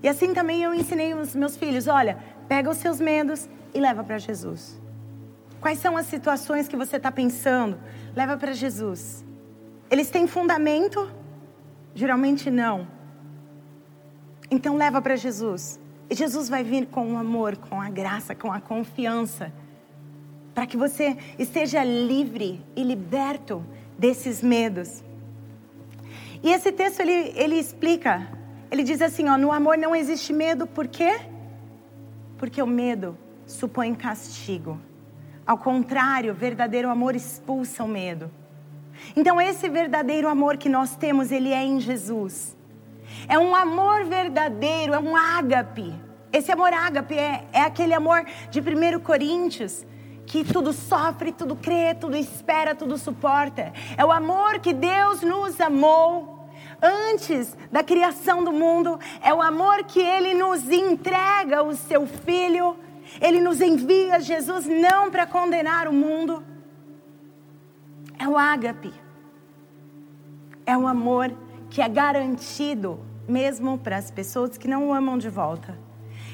E 0.03 0.07
assim 0.07 0.33
também 0.33 0.63
eu 0.63 0.73
ensinei 0.73 1.13
os 1.13 1.35
meus 1.35 1.55
filhos: 1.55 1.87
olha, 1.87 2.17
pega 2.47 2.69
os 2.69 2.77
seus 2.77 2.99
medos 2.99 3.47
e 3.73 3.79
leva 3.79 4.03
para 4.03 4.17
Jesus. 4.17 4.79
Quais 5.59 5.79
são 5.79 5.97
as 5.97 6.05
situações 6.05 6.67
que 6.67 6.75
você 6.75 6.97
está 6.97 7.11
pensando? 7.11 7.79
Leva 8.15 8.37
para 8.37 8.53
Jesus. 8.53 9.25
Eles 9.89 10.09
têm 10.09 10.27
fundamento? 10.27 11.09
Geralmente 11.93 12.51
não. 12.51 12.87
Então 14.51 14.75
leva 14.75 15.01
para 15.01 15.15
Jesus. 15.15 15.79
E 16.09 16.13
Jesus 16.13 16.49
vai 16.49 16.63
vir 16.63 16.85
com 16.87 17.13
o 17.13 17.17
amor, 17.17 17.57
com 17.57 17.81
a 17.81 17.89
graça, 17.89 18.35
com 18.35 18.51
a 18.51 18.59
confiança 18.59 19.51
para 20.55 20.65
que 20.65 20.77
você 20.77 21.17
esteja 21.37 21.83
livre 21.83 22.65
e 22.77 22.81
liberto 22.81 23.63
desses 23.99 24.41
medos. 24.41 25.03
E 26.41 26.49
esse 26.51 26.71
texto 26.71 27.01
ele, 27.01 27.33
ele 27.35 27.55
explica, 27.55 28.25
ele 28.71 28.81
diz 28.81 29.01
assim: 29.01 29.27
ó, 29.27 29.37
no 29.37 29.51
amor 29.51 29.77
não 29.77 29.93
existe 29.93 30.31
medo, 30.31 30.65
por 30.65 30.87
quê? 30.87 31.19
Porque 32.37 32.61
o 32.61 32.67
medo 32.67 33.17
supõe 33.45 33.93
castigo. 33.93 34.79
Ao 35.45 35.57
contrário, 35.57 36.33
verdadeiro 36.33 36.89
amor 36.89 37.15
expulsa 37.15 37.83
o 37.83 37.87
medo. 37.87 38.31
Então, 39.15 39.39
esse 39.41 39.69
verdadeiro 39.69 40.27
amor 40.29 40.57
que 40.57 40.69
nós 40.69 40.95
temos, 40.95 41.31
ele 41.31 41.51
é 41.51 41.63
em 41.63 41.79
Jesus. 41.79 42.55
É 43.27 43.37
um 43.37 43.53
amor 43.53 44.05
verdadeiro, 44.05 44.93
é 44.93 44.99
um 44.99 45.15
ágape. 45.15 45.93
Esse 46.31 46.51
amor 46.51 46.73
ágape 46.73 47.15
é, 47.17 47.45
é 47.51 47.61
aquele 47.61 47.93
amor 47.93 48.25
de 48.49 48.59
1 48.59 48.99
Coríntios, 49.01 49.85
que 50.25 50.43
tudo 50.43 50.73
sofre, 50.73 51.31
tudo 51.31 51.55
crê, 51.55 51.93
tudo 51.93 52.15
espera, 52.15 52.75
tudo 52.75 52.97
suporta. 52.97 53.71
É 53.97 54.03
o 54.03 54.11
amor 54.11 54.59
que 54.59 54.73
Deus 54.73 55.21
nos 55.21 55.59
amou 55.61 56.49
antes 56.81 57.55
da 57.71 57.83
criação 57.83 58.43
do 58.43 58.51
mundo. 58.51 58.99
É 59.21 59.33
o 59.33 59.41
amor 59.41 59.83
que 59.83 59.99
Ele 59.99 60.33
nos 60.33 60.69
entrega 60.69 61.63
o 61.63 61.75
Seu 61.75 62.07
Filho. 62.07 62.75
Ele 63.21 63.39
nos 63.39 63.61
envia 63.61 64.19
Jesus 64.19 64.65
não 64.65 65.11
para 65.11 65.27
condenar 65.27 65.87
o 65.87 65.93
mundo. 65.93 66.43
É 68.17 68.27
o 68.27 68.37
ágape. 68.37 68.93
É 70.65 70.75
um 70.75 70.87
amor 70.87 71.31
que 71.69 71.81
é 71.81 71.87
garantido 71.87 72.99
mesmo 73.27 73.77
para 73.77 73.97
as 73.97 74.09
pessoas 74.09 74.57
que 74.57 74.67
não 74.67 74.89
o 74.89 74.93
amam 74.93 75.17
de 75.17 75.29
volta 75.29 75.84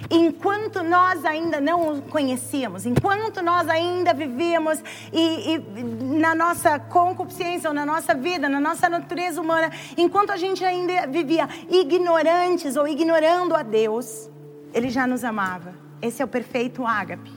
enquanto 0.09 0.83
nós 0.83 1.23
ainda 1.25 1.61
não 1.61 1.97
o 1.97 2.01
conhecíamos, 2.01 2.85
enquanto 2.85 3.41
nós 3.41 3.67
ainda 3.69 4.13
vivíamos 4.13 4.81
e, 5.11 5.55
e, 5.55 5.83
na 6.19 6.33
nossa 6.33 6.79
concupiscência, 6.79 7.69
ou 7.69 7.73
na 7.73 7.85
nossa 7.85 8.13
vida, 8.13 8.49
na 8.49 8.59
nossa 8.59 8.89
natureza 8.89 9.41
humana, 9.41 9.71
enquanto 9.97 10.31
a 10.31 10.37
gente 10.37 10.63
ainda 10.63 11.07
vivia 11.07 11.47
ignorantes 11.69 12.75
ou 12.75 12.87
ignorando 12.87 13.55
a 13.55 13.63
Deus, 13.63 14.29
Ele 14.73 14.89
já 14.89 15.05
nos 15.05 15.23
amava. 15.23 15.73
Esse 16.01 16.21
é 16.21 16.25
o 16.25 16.27
perfeito 16.27 16.85
ágape. 16.85 17.31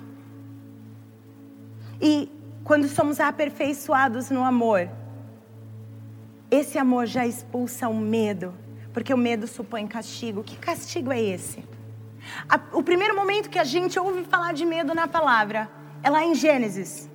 E 2.01 2.31
quando 2.65 2.89
somos 2.89 3.21
aperfeiçoados 3.21 4.31
no 4.31 4.43
amor, 4.43 4.89
esse 6.51 6.79
amor 6.79 7.07
já 7.07 7.27
expulsa 7.27 7.89
o 7.89 7.95
medo, 7.95 8.55
porque 8.93 9.13
o 9.13 9.19
medo 9.19 9.47
supõe 9.47 9.87
castigo. 9.87 10.43
Que 10.43 10.57
castigo 10.57 11.13
é 11.13 11.21
esse? 11.21 11.74
O 12.73 12.83
primeiro 12.83 13.15
momento 13.15 13.51
que 13.51 13.59
a 13.59 13.65
gente 13.65 13.99
ouve 13.99 14.25
falar 14.25 14.53
de 14.53 14.65
medo 14.65 14.95
na 14.95 15.07
palavra 15.07 15.71
é 16.03 16.11
lá 16.11 16.25
em 16.25 16.35
Gênesis. 16.35 17.09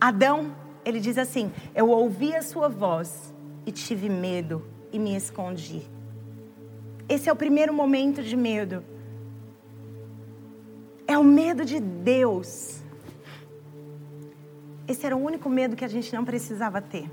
Adão, 0.00 0.54
ele 0.84 1.00
diz 1.00 1.18
assim: 1.18 1.52
Eu 1.74 1.88
ouvi 1.90 2.34
a 2.34 2.42
sua 2.42 2.68
voz 2.68 3.34
e 3.66 3.72
tive 3.72 4.08
medo 4.08 4.66
e 4.92 4.98
me 4.98 5.14
escondi. 5.16 5.82
Esse 7.08 7.28
é 7.28 7.32
o 7.32 7.36
primeiro 7.36 7.72
momento 7.72 8.22
de 8.22 8.36
medo. 8.36 8.84
É 11.06 11.16
o 11.16 11.24
medo 11.24 11.64
de 11.64 11.80
Deus. 11.80 12.82
Esse 14.86 15.06
era 15.06 15.16
o 15.16 15.22
único 15.22 15.48
medo 15.48 15.76
que 15.76 15.84
a 15.84 15.88
gente 15.88 16.14
não 16.14 16.24
precisava 16.24 16.80
ter. 16.80 17.10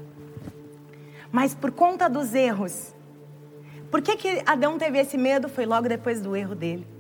Mas 1.31 1.53
por 1.53 1.71
conta 1.71 2.09
dos 2.09 2.33
erros, 2.33 2.93
por 3.91 4.01
que, 4.01 4.15
que 4.15 4.43
Adão 4.45 4.77
teve 4.77 4.99
esse 4.99 5.17
medo? 5.17 5.49
Foi 5.49 5.65
logo 5.65 5.87
depois 5.87 6.21
do 6.21 6.35
erro 6.35 6.55
dele 6.55 6.94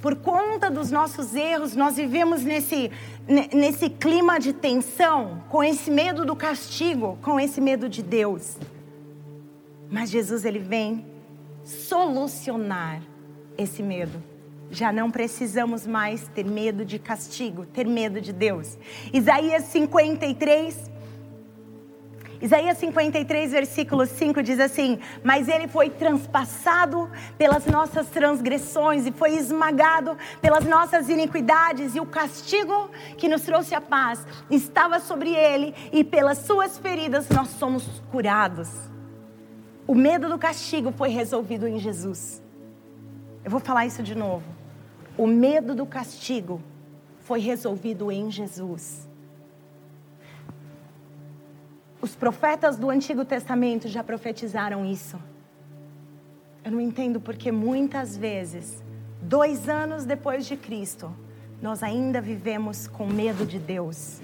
por 0.00 0.16
conta 0.16 0.70
dos 0.70 0.90
nossos 0.90 1.34
erros, 1.34 1.74
nós 1.74 1.96
vivemos 1.96 2.42
nesse, 2.42 2.90
nesse 3.54 3.88
clima 3.90 4.38
de 4.38 4.52
tensão, 4.52 5.42
com 5.48 5.62
esse 5.62 5.90
medo 5.90 6.24
do 6.24 6.36
castigo, 6.36 7.18
com 7.22 7.38
esse 7.40 7.60
medo 7.60 7.88
de 7.88 8.02
Deus. 8.02 8.56
Mas 9.90 10.10
Jesus, 10.10 10.44
ele 10.44 10.58
vem 10.58 11.06
solucionar 11.64 13.02
esse 13.56 13.82
medo. 13.82 14.22
Já 14.70 14.92
não 14.92 15.10
precisamos 15.10 15.86
mais 15.86 16.28
ter 16.28 16.44
medo 16.44 16.84
de 16.84 16.98
castigo, 16.98 17.64
ter 17.66 17.86
medo 17.86 18.20
de 18.20 18.32
Deus. 18.32 18.76
Isaías 19.12 19.64
53, 19.64 20.90
Isaías 22.40 22.76
53, 22.78 23.50
versículo 23.52 24.06
5 24.06 24.42
diz 24.42 24.60
assim: 24.60 24.98
Mas 25.22 25.48
ele 25.48 25.66
foi 25.68 25.88
transpassado 25.88 27.10
pelas 27.38 27.66
nossas 27.66 28.08
transgressões 28.08 29.06
e 29.06 29.12
foi 29.12 29.34
esmagado 29.36 30.16
pelas 30.40 30.64
nossas 30.64 31.08
iniquidades, 31.08 31.94
e 31.94 32.00
o 32.00 32.06
castigo 32.06 32.90
que 33.16 33.28
nos 33.28 33.42
trouxe 33.42 33.74
a 33.74 33.80
paz 33.80 34.26
estava 34.50 35.00
sobre 35.00 35.30
ele, 35.30 35.74
e 35.92 36.04
pelas 36.04 36.38
suas 36.38 36.78
feridas 36.78 37.28
nós 37.28 37.48
somos 37.48 38.02
curados. 38.10 38.68
O 39.86 39.94
medo 39.94 40.28
do 40.28 40.38
castigo 40.38 40.92
foi 40.92 41.08
resolvido 41.08 41.66
em 41.66 41.78
Jesus. 41.78 42.42
Eu 43.44 43.50
vou 43.50 43.60
falar 43.60 43.86
isso 43.86 44.02
de 44.02 44.14
novo. 44.14 44.44
O 45.16 45.26
medo 45.26 45.74
do 45.74 45.86
castigo 45.86 46.60
foi 47.20 47.40
resolvido 47.40 48.10
em 48.10 48.30
Jesus. 48.30 49.05
Os 52.00 52.14
profetas 52.14 52.76
do 52.76 52.90
Antigo 52.90 53.24
Testamento 53.24 53.88
já 53.88 54.04
profetizaram 54.04 54.84
isso. 54.84 55.18
Eu 56.64 56.72
não 56.72 56.80
entendo 56.80 57.20
porque 57.20 57.50
muitas 57.52 58.16
vezes, 58.16 58.82
dois 59.22 59.68
anos 59.68 60.04
depois 60.04 60.46
de 60.46 60.56
Cristo, 60.56 61.14
nós 61.60 61.82
ainda 61.82 62.20
vivemos 62.20 62.86
com 62.86 63.06
medo 63.06 63.46
de 63.46 63.58
Deus. 63.58 64.20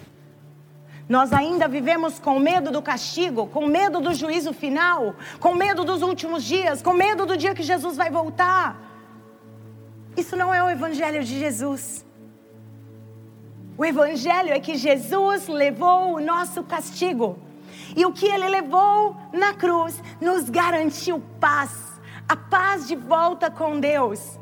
Nós 1.09 1.33
ainda 1.33 1.67
vivemos 1.67 2.19
com 2.19 2.39
medo 2.39 2.71
do 2.71 2.81
castigo, 2.81 3.47
com 3.47 3.67
medo 3.67 4.01
do 4.01 4.15
juízo 4.15 4.53
final, 4.53 5.15
com 5.41 5.55
medo 5.55 5.85
dos 5.85 6.03
últimos 6.03 6.45
dias, 6.45 6.81
com 6.83 6.93
medo 6.93 7.27
do 7.27 7.37
dia 7.37 7.55
que 7.55 7.63
Jesus 7.63 7.97
vai 7.97 8.11
voltar. 8.11 8.81
Isso 10.17 10.37
não 10.37 10.53
é 10.53 10.63
o 10.63 10.71
Evangelho 10.71 11.25
de 11.25 11.39
Jesus. 11.39 12.05
O 13.77 13.85
Evangelho 13.85 14.51
é 14.51 14.61
que 14.61 14.77
Jesus 14.77 15.49
levou 15.49 16.15
o 16.15 16.21
nosso 16.21 16.63
castigo. 16.63 17.39
E 17.97 18.05
o 18.07 18.13
que 18.13 18.27
ele 18.27 18.49
levou 18.49 19.17
na 19.33 19.55
cruz 19.55 20.03
nos 20.21 20.49
garantiu 20.49 21.21
paz, 21.41 22.01
a 22.29 22.37
paz 22.37 22.89
de 22.89 22.97
volta 22.97 23.51
com 23.51 23.79
Deus. 23.79 24.39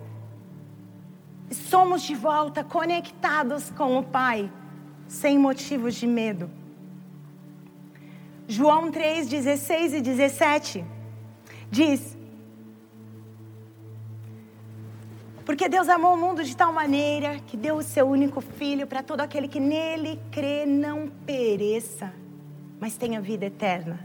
Somos 1.50 2.02
de 2.02 2.14
volta 2.14 2.62
conectados 2.62 3.71
com 3.71 3.99
o 3.99 4.04
Pai 4.04 4.50
sem 5.09 5.37
motivos 5.37 5.97
de 5.97 6.07
medo. 6.07 6.49
João 8.47 8.90
3, 8.90 9.28
16 9.28 9.95
e 9.95 10.00
17 10.00 10.85
diz: 11.71 12.16
Porque 15.45 15.69
Deus 15.69 15.88
amou 15.88 16.14
o 16.14 16.16
mundo 16.16 16.45
de 16.45 16.57
tal 16.57 16.73
maneira 16.73 17.40
que 17.47 17.57
deu 17.57 17.76
o 17.76 17.83
seu 17.83 18.07
único 18.09 18.40
filho 18.40 18.87
para 18.87 19.02
todo 19.02 19.21
aquele 19.21 19.49
que 19.49 19.59
nele 19.59 20.21
crê 20.30 20.64
não 20.64 21.09
pereça, 21.26 22.12
mas 22.80 22.96
tenha 22.96 23.20
vida 23.20 23.44
eterna. 23.44 24.00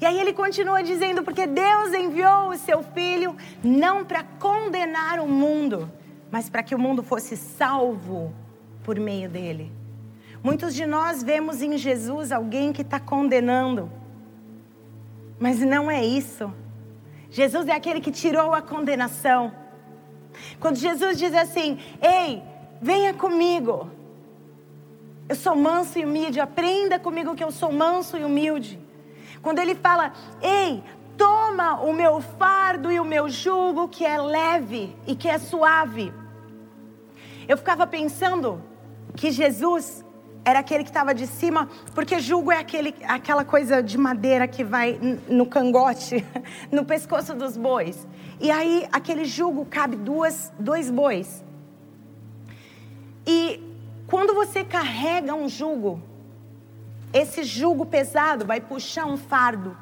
E 0.00 0.06
aí 0.06 0.18
ele 0.18 0.32
continua 0.32 0.82
dizendo: 0.82 1.22
Porque 1.22 1.46
Deus 1.46 1.92
enviou 1.92 2.48
o 2.48 2.56
seu 2.56 2.82
filho 2.82 3.36
não 3.62 4.04
para 4.04 4.24
condenar 4.24 5.20
o 5.20 5.28
mundo, 5.28 5.90
mas 6.30 6.48
para 6.48 6.62
que 6.62 6.74
o 6.74 6.78
mundo 6.78 7.02
fosse 7.02 7.36
salvo 7.36 8.34
por 8.82 8.98
meio 8.98 9.28
dele. 9.28 9.70
Muitos 10.42 10.74
de 10.74 10.86
nós 10.86 11.22
vemos 11.22 11.62
em 11.62 11.76
Jesus 11.76 12.32
alguém 12.32 12.72
que 12.72 12.82
está 12.82 12.98
condenando, 12.98 13.90
mas 15.38 15.60
não 15.60 15.90
é 15.90 16.04
isso. 16.04 16.52
Jesus 17.30 17.68
é 17.68 17.72
aquele 17.72 18.00
que 18.00 18.10
tirou 18.10 18.52
a 18.52 18.62
condenação. 18.62 19.52
Quando 20.58 20.76
Jesus 20.76 21.18
diz 21.18 21.34
assim: 21.34 21.78
Ei, 22.00 22.42
venha 22.80 23.14
comigo. 23.14 23.90
Eu 25.32 25.36
sou 25.36 25.56
manso 25.56 25.98
e 25.98 26.04
humilde, 26.04 26.38
aprenda 26.40 26.98
comigo 26.98 27.34
que 27.34 27.42
eu 27.42 27.50
sou 27.50 27.72
manso 27.72 28.18
e 28.18 28.22
humilde. 28.22 28.78
Quando 29.40 29.60
ele 29.60 29.74
fala: 29.74 30.12
Ei, 30.42 30.84
toma 31.16 31.80
o 31.80 31.90
meu 31.90 32.20
fardo 32.20 32.92
e 32.92 33.00
o 33.00 33.04
meu 33.04 33.30
jugo 33.30 33.88
que 33.88 34.04
é 34.04 34.20
leve 34.20 34.94
e 35.06 35.16
que 35.16 35.30
é 35.30 35.38
suave. 35.38 36.12
Eu 37.48 37.56
ficava 37.56 37.86
pensando 37.86 38.62
que 39.16 39.30
Jesus 39.30 40.04
era 40.44 40.58
aquele 40.58 40.84
que 40.84 40.90
estava 40.90 41.14
de 41.14 41.26
cima, 41.26 41.66
porque 41.94 42.18
jugo 42.18 42.52
é 42.52 42.58
aquele, 42.58 42.94
aquela 43.08 43.42
coisa 43.42 43.82
de 43.82 43.96
madeira 43.96 44.46
que 44.46 44.62
vai 44.62 45.00
no 45.26 45.46
cangote, 45.46 46.22
no 46.70 46.84
pescoço 46.84 47.32
dos 47.32 47.56
bois. 47.56 48.06
E 48.38 48.50
aí 48.50 48.86
aquele 48.92 49.24
jugo 49.24 49.64
cabe 49.64 49.96
duas, 49.96 50.52
dois 50.58 50.90
bois. 50.90 51.42
E 53.26 53.71
quando 54.12 54.34
você 54.34 54.62
carrega 54.62 55.32
um 55.32 55.48
jugo, 55.48 55.98
esse 57.14 57.42
jugo 57.44 57.86
pesado 57.86 58.44
vai 58.44 58.60
puxar 58.60 59.06
um 59.06 59.16
fardo. 59.16 59.74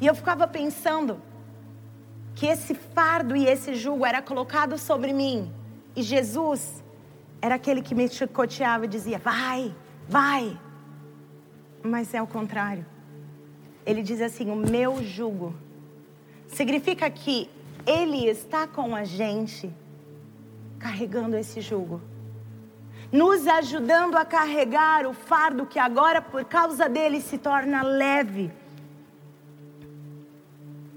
E 0.00 0.06
eu 0.06 0.14
ficava 0.14 0.46
pensando 0.46 1.20
que 2.36 2.46
esse 2.46 2.74
fardo 2.74 3.34
e 3.34 3.44
esse 3.44 3.74
jugo 3.74 4.06
era 4.06 4.22
colocado 4.22 4.78
sobre 4.78 5.12
mim. 5.12 5.52
E 5.96 6.02
Jesus 6.04 6.80
era 7.42 7.56
aquele 7.56 7.82
que 7.82 7.92
me 7.92 8.08
chicoteava 8.08 8.84
e 8.84 8.88
dizia: 8.88 9.18
vai, 9.18 9.74
vai. 10.08 10.56
Mas 11.82 12.14
é 12.14 12.22
o 12.22 12.28
contrário. 12.28 12.86
Ele 13.84 14.04
diz 14.04 14.20
assim: 14.20 14.48
o 14.48 14.54
meu 14.54 15.02
jugo. 15.02 15.52
Significa 16.46 17.10
que 17.10 17.50
ele 17.84 18.28
está 18.28 18.68
com 18.68 18.94
a 18.94 19.02
gente, 19.02 19.74
carregando 20.78 21.36
esse 21.36 21.60
jugo, 21.60 22.00
nos 23.12 23.46
ajudando 23.46 24.16
a 24.16 24.24
carregar 24.24 25.06
o 25.06 25.12
fardo 25.12 25.66
que 25.66 25.78
agora, 25.78 26.20
por 26.20 26.44
causa 26.44 26.88
dele, 26.88 27.20
se 27.20 27.38
torna 27.38 27.82
leve 27.82 28.52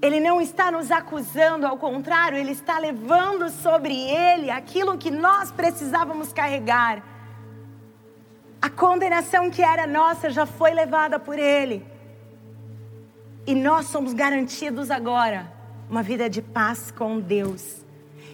ele 0.00 0.20
não 0.20 0.40
está 0.40 0.70
nos 0.70 0.90
acusando, 0.90 1.66
ao 1.66 1.76
contrário, 1.76 2.38
ele 2.38 2.52
está 2.52 2.78
levando 2.78 3.50
sobre 3.50 3.94
ele 3.94 4.48
aquilo 4.48 4.96
que 4.96 5.10
nós 5.10 5.50
precisávamos 5.50 6.32
carregar. 6.32 7.02
A 8.62 8.70
condenação 8.70 9.50
que 9.50 9.60
era 9.60 9.86
nossa 9.86 10.30
já 10.30 10.46
foi 10.46 10.72
levada 10.72 11.18
por 11.18 11.38
ele. 11.38 11.84
E 13.44 13.54
nós 13.54 13.86
somos 13.86 14.12
garantidos 14.12 14.90
agora 14.90 15.52
uma 15.90 16.02
vida 16.02 16.28
de 16.30 16.42
paz 16.42 16.92
com 16.92 17.18
Deus. 17.18 17.84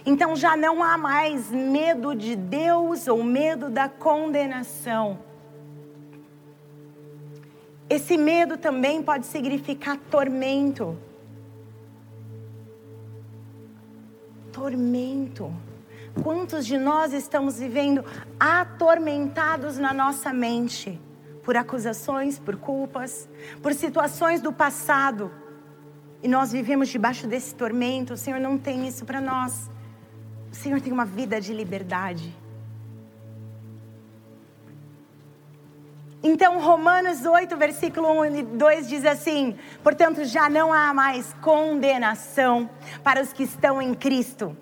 Então 0.05 0.35
já 0.35 0.55
não 0.55 0.83
há 0.83 0.97
mais 0.97 1.49
medo 1.49 2.13
de 2.13 2.35
Deus 2.35 3.07
ou 3.07 3.23
medo 3.23 3.69
da 3.69 3.89
condenação. 3.89 5.19
Esse 7.89 8.17
medo 8.17 8.57
também 8.57 9.01
pode 9.01 9.25
significar 9.25 9.97
tormento. 10.09 10.97
tormento. 14.55 15.53
Quantos 16.23 16.65
de 16.65 16.77
nós 16.77 17.11
estamos 17.11 17.59
vivendo 17.59 18.05
atormentados 18.39 19.77
na 19.77 19.93
nossa 19.93 20.31
mente 20.31 20.97
por 21.43 21.57
acusações, 21.57 22.39
por 22.39 22.55
culpas, 22.55 23.27
por 23.61 23.73
situações 23.73 24.39
do 24.39 24.53
passado? 24.53 25.29
E 26.23 26.27
nós 26.29 26.53
vivemos 26.53 26.87
debaixo 26.87 27.27
desse 27.27 27.53
tormento. 27.53 28.13
O 28.13 28.17
Senhor 28.17 28.39
não 28.39 28.57
tem 28.57 28.87
isso 28.87 29.03
para 29.03 29.19
nós. 29.19 29.69
O 30.55 30.57
Senhor 30.57 30.79
tem 30.79 30.93
uma 30.93 31.05
vida 31.05 31.39
de 31.41 31.53
liberdade. 31.53 32.33
Então, 36.23 36.61
Romanos 36.61 37.25
8, 37.25 37.57
versículo 37.57 38.21
1 38.21 38.25
e 38.37 38.43
2 38.43 38.87
diz 38.87 39.05
assim: 39.05 39.57
Portanto, 39.83 40.23
já 40.23 40.49
não 40.49 40.71
há 40.71 40.93
mais 40.93 41.33
condenação 41.41 42.69
para 43.03 43.21
os 43.21 43.33
que 43.33 43.43
estão 43.43 43.81
em 43.81 43.93
Cristo. 43.93 44.55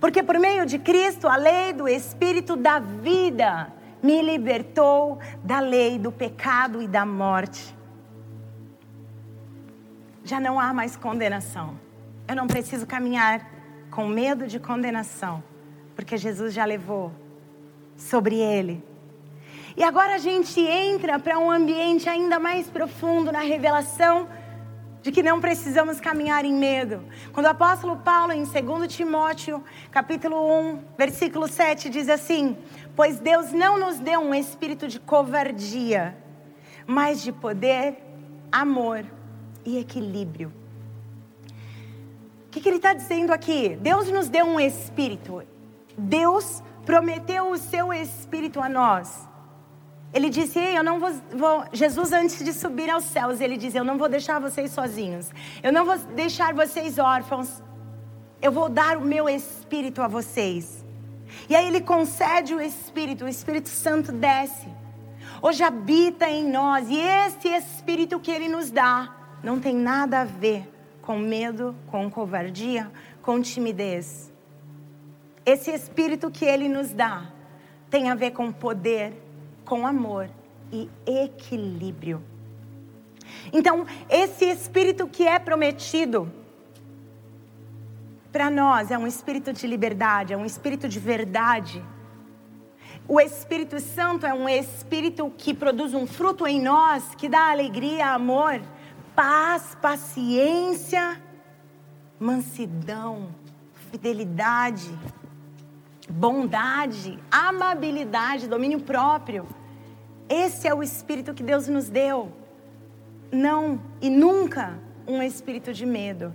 Porque 0.00 0.22
por 0.22 0.38
meio 0.38 0.64
de 0.64 0.78
Cristo, 0.78 1.26
a 1.26 1.36
lei 1.36 1.72
do 1.72 1.88
Espírito 1.88 2.54
da 2.54 2.78
vida 2.78 3.72
me 4.00 4.22
libertou 4.22 5.18
da 5.42 5.58
lei 5.58 5.98
do 5.98 6.12
pecado 6.12 6.80
e 6.80 6.86
da 6.86 7.04
morte. 7.04 7.76
Já 10.22 10.38
não 10.38 10.60
há 10.60 10.72
mais 10.72 10.96
condenação. 10.96 11.78
Eu 12.26 12.36
não 12.36 12.46
preciso 12.46 12.86
caminhar 12.86 13.53
com 13.94 14.06
medo 14.08 14.46
de 14.46 14.58
condenação, 14.58 15.42
porque 15.94 16.16
Jesus 16.16 16.52
já 16.52 16.64
levou 16.64 17.12
sobre 17.96 18.36
ele 18.36 18.82
e 19.76 19.82
agora 19.82 20.14
a 20.14 20.18
gente 20.18 20.60
entra 20.60 21.18
para 21.18 21.36
um 21.36 21.50
ambiente 21.50 22.08
ainda 22.08 22.38
mais 22.38 22.68
profundo 22.68 23.32
na 23.32 23.40
revelação 23.40 24.28
de 25.02 25.10
que 25.10 25.20
não 25.20 25.40
precisamos 25.40 26.00
caminhar 26.00 26.44
em 26.44 26.54
medo. 26.54 27.02
Quando 27.32 27.46
o 27.46 27.50
apóstolo 27.50 27.96
Paulo, 27.96 28.32
em 28.32 28.44
2 28.44 28.94
Timóteo, 28.94 29.64
capítulo 29.90 30.36
1, 30.60 30.80
versículo 30.96 31.48
7, 31.48 31.90
diz 31.90 32.08
assim: 32.08 32.56
Pois 32.94 33.18
Deus 33.18 33.50
não 33.52 33.76
nos 33.76 33.98
deu 33.98 34.20
um 34.20 34.32
espírito 34.32 34.86
de 34.86 35.00
covardia, 35.00 36.16
mas 36.86 37.20
de 37.20 37.32
poder, 37.32 37.96
amor 38.52 39.04
e 39.64 39.76
equilíbrio. 39.76 40.52
Que, 42.54 42.60
que 42.60 42.68
ele 42.68 42.76
está 42.76 42.94
dizendo 42.94 43.32
aqui? 43.32 43.76
Deus 43.80 44.08
nos 44.12 44.28
deu 44.28 44.46
um 44.46 44.60
espírito. 44.60 45.42
Deus 45.98 46.62
prometeu 46.86 47.50
o 47.50 47.58
seu 47.58 47.92
espírito 47.92 48.60
a 48.60 48.68
nós. 48.68 49.28
Ele 50.12 50.30
disse: 50.30 50.60
Ei, 50.60 50.78
eu 50.78 50.84
não 50.84 51.00
vou, 51.00 51.12
vou, 51.36 51.64
Jesus, 51.72 52.12
antes 52.12 52.44
de 52.44 52.52
subir 52.52 52.88
aos 52.88 53.02
céus, 53.06 53.40
ele 53.40 53.56
diz: 53.56 53.74
Eu 53.74 53.82
não 53.82 53.98
vou 53.98 54.08
deixar 54.08 54.38
vocês 54.38 54.70
sozinhos. 54.70 55.32
Eu 55.64 55.72
não 55.72 55.84
vou 55.84 55.98
deixar 56.14 56.54
vocês 56.54 56.96
órfãos. 56.96 57.60
Eu 58.40 58.52
vou 58.52 58.68
dar 58.68 58.98
o 58.98 59.00
meu 59.00 59.28
espírito 59.28 60.00
a 60.00 60.06
vocês. 60.06 60.84
E 61.48 61.56
aí 61.56 61.66
ele 61.66 61.80
concede 61.80 62.54
o 62.54 62.60
espírito, 62.60 63.24
o 63.24 63.28
Espírito 63.28 63.68
Santo 63.68 64.12
desce. 64.12 64.68
Hoje 65.42 65.64
habita 65.64 66.30
em 66.30 66.48
nós. 66.48 66.88
E 66.88 67.00
esse 67.00 67.48
espírito 67.48 68.20
que 68.20 68.30
ele 68.30 68.48
nos 68.48 68.70
dá 68.70 69.12
não 69.42 69.58
tem 69.58 69.74
nada 69.74 70.20
a 70.20 70.24
ver 70.24 70.72
com 71.04 71.18
medo, 71.18 71.76
com 71.88 72.10
covardia, 72.10 72.90
com 73.20 73.40
timidez. 73.42 74.32
Esse 75.44 75.70
espírito 75.70 76.30
que 76.30 76.46
ele 76.46 76.66
nos 76.66 76.92
dá 76.92 77.30
tem 77.90 78.10
a 78.10 78.14
ver 78.14 78.30
com 78.30 78.50
poder, 78.50 79.12
com 79.66 79.86
amor 79.86 80.30
e 80.72 80.88
equilíbrio. 81.06 82.22
Então, 83.52 83.86
esse 84.08 84.46
espírito 84.46 85.06
que 85.06 85.28
é 85.28 85.38
prometido 85.38 86.32
para 88.32 88.50
nós 88.50 88.90
é 88.90 88.96
um 88.96 89.06
espírito 89.06 89.52
de 89.52 89.66
liberdade, 89.66 90.32
é 90.32 90.36
um 90.36 90.46
espírito 90.46 90.88
de 90.88 90.98
verdade. 90.98 91.84
O 93.06 93.20
Espírito 93.20 93.78
Santo 93.78 94.24
é 94.24 94.32
um 94.32 94.48
espírito 94.48 95.30
que 95.36 95.52
produz 95.52 95.92
um 95.92 96.06
fruto 96.06 96.46
em 96.46 96.58
nós 96.58 97.14
que 97.14 97.28
dá 97.28 97.50
alegria, 97.50 98.06
amor, 98.06 98.62
paz, 99.14 99.76
paciência, 99.80 101.20
mansidão, 102.18 103.28
fidelidade, 103.90 104.90
bondade, 106.08 107.18
amabilidade, 107.30 108.48
domínio 108.48 108.80
próprio. 108.80 109.46
Esse 110.28 110.66
é 110.66 110.74
o 110.74 110.82
espírito 110.82 111.34
que 111.34 111.42
Deus 111.42 111.68
nos 111.68 111.88
deu. 111.88 112.32
Não 113.30 113.80
e 114.00 114.08
nunca 114.10 114.78
um 115.06 115.22
espírito 115.22 115.72
de 115.72 115.84
medo. 115.84 116.34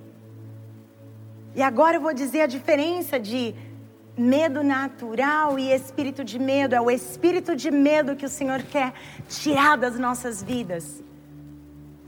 E 1.56 1.62
agora 1.62 1.98
eu 1.98 2.02
vou 2.02 2.14
dizer 2.14 2.42
a 2.42 2.48
diferença 2.48 3.20
de 3.20 3.56
medo 4.18 4.62
natural 4.64 5.58
e 5.58 5.72
espírito 5.72 6.24
de 6.24 6.38
medo. 6.38 6.76
É 6.76 6.82
o 6.82 6.92
espírito 6.92 7.56
de 7.56 7.72
medo 7.72 8.16
que 8.16 8.26
o 8.26 8.30
Senhor 8.30 8.62
quer 8.64 8.94
tirar 9.28 9.78
das 9.78 9.98
nossas 9.98 10.44
vidas. 10.44 11.04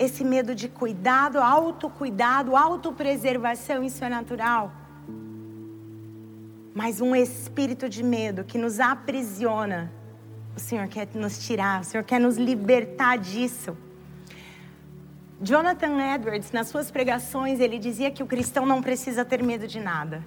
Esse 0.05 0.23
medo 0.23 0.55
de 0.55 0.67
cuidado, 0.67 1.37
autocuidado, 1.37 2.55
autopreservação, 2.55 3.83
isso 3.83 4.03
é 4.03 4.09
natural. 4.09 4.71
Mas 6.73 6.99
um 6.99 7.15
espírito 7.15 7.87
de 7.87 8.01
medo 8.01 8.43
que 8.43 8.57
nos 8.57 8.79
aprisiona, 8.79 9.91
o 10.57 10.59
Senhor 10.59 10.87
quer 10.87 11.07
nos 11.13 11.45
tirar, 11.45 11.81
o 11.81 11.83
Senhor 11.83 12.03
quer 12.03 12.19
nos 12.19 12.35
libertar 12.35 13.15
disso. 13.19 13.77
Jonathan 15.39 16.01
Edwards, 16.15 16.51
nas 16.51 16.67
suas 16.67 16.89
pregações, 16.89 17.59
ele 17.59 17.77
dizia 17.77 18.09
que 18.09 18.23
o 18.23 18.27
cristão 18.33 18.65
não 18.65 18.81
precisa 18.81 19.23
ter 19.23 19.43
medo 19.43 19.67
de 19.67 19.79
nada. 19.79 20.25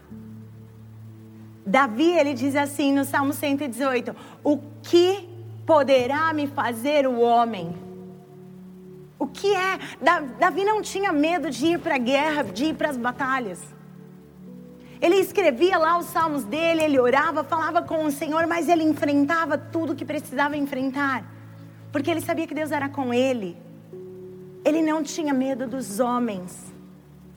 Davi, 1.67 2.13
ele 2.13 2.33
diz 2.33 2.55
assim 2.55 2.93
no 2.93 3.05
Salmo 3.05 3.33
118: 3.33 4.15
O 4.45 4.57
que 4.85 5.29
poderá 5.67 6.33
me 6.33 6.47
fazer 6.47 7.09
o 7.09 7.19
homem? 7.19 7.84
O 9.25 9.27
que 9.27 9.55
é? 9.55 9.79
Davi 10.39 10.65
não 10.65 10.83
tinha 10.83 11.11
medo 11.11 11.49
de 11.49 11.65
ir 11.69 11.79
para 11.79 11.95
a 11.95 11.99
guerra, 11.99 12.43
de 12.43 12.67
ir 12.67 12.75
para 12.75 12.91
as 12.91 12.99
batalhas. 12.99 13.59
Ele 15.01 15.15
escrevia 15.15 15.79
lá 15.79 15.97
os 15.97 16.05
salmos 16.07 16.45
dele, 16.45 16.83
ele 16.83 17.01
orava, 17.01 17.43
falava 17.43 17.81
com 17.81 18.05
o 18.05 18.13
Senhor, 18.13 18.47
mas 18.47 18.69
ele 18.69 18.83
enfrentava 18.83 19.57
tudo 19.57 19.95
que 19.95 20.05
precisava 20.05 20.59
enfrentar, 20.59 21.25
porque 21.91 22.11
ele 22.11 22.21
sabia 22.21 22.47
que 22.47 22.55
Deus 22.55 22.71
era 22.71 22.87
com 22.91 23.15
ele. 23.15 23.57
Ele 24.63 24.83
não 24.83 25.03
tinha 25.03 25.33
medo 25.33 25.67
dos 25.67 26.01
homens. 26.01 26.75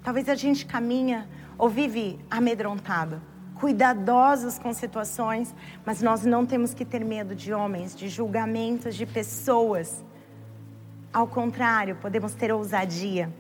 Talvez 0.04 0.28
a 0.28 0.36
gente 0.36 0.66
caminha 0.66 1.26
ou 1.58 1.70
vive 1.70 2.20
amedrontado, 2.30 3.22
cuidadosos 3.56 4.60
com 4.60 4.74
situações, 4.74 5.56
mas 5.86 6.02
nós 6.02 6.26
não 6.26 6.46
temos 6.46 6.74
que 6.74 6.84
ter 6.84 7.06
medo 7.06 7.34
de 7.34 7.54
homens, 7.54 7.96
de 7.96 8.10
julgamentos, 8.10 8.94
de 8.94 9.06
pessoas. 9.06 10.04
Ao 11.12 11.28
contrário, 11.28 11.96
podemos 11.96 12.34
ter 12.34 12.52
ousadia. 12.52 13.34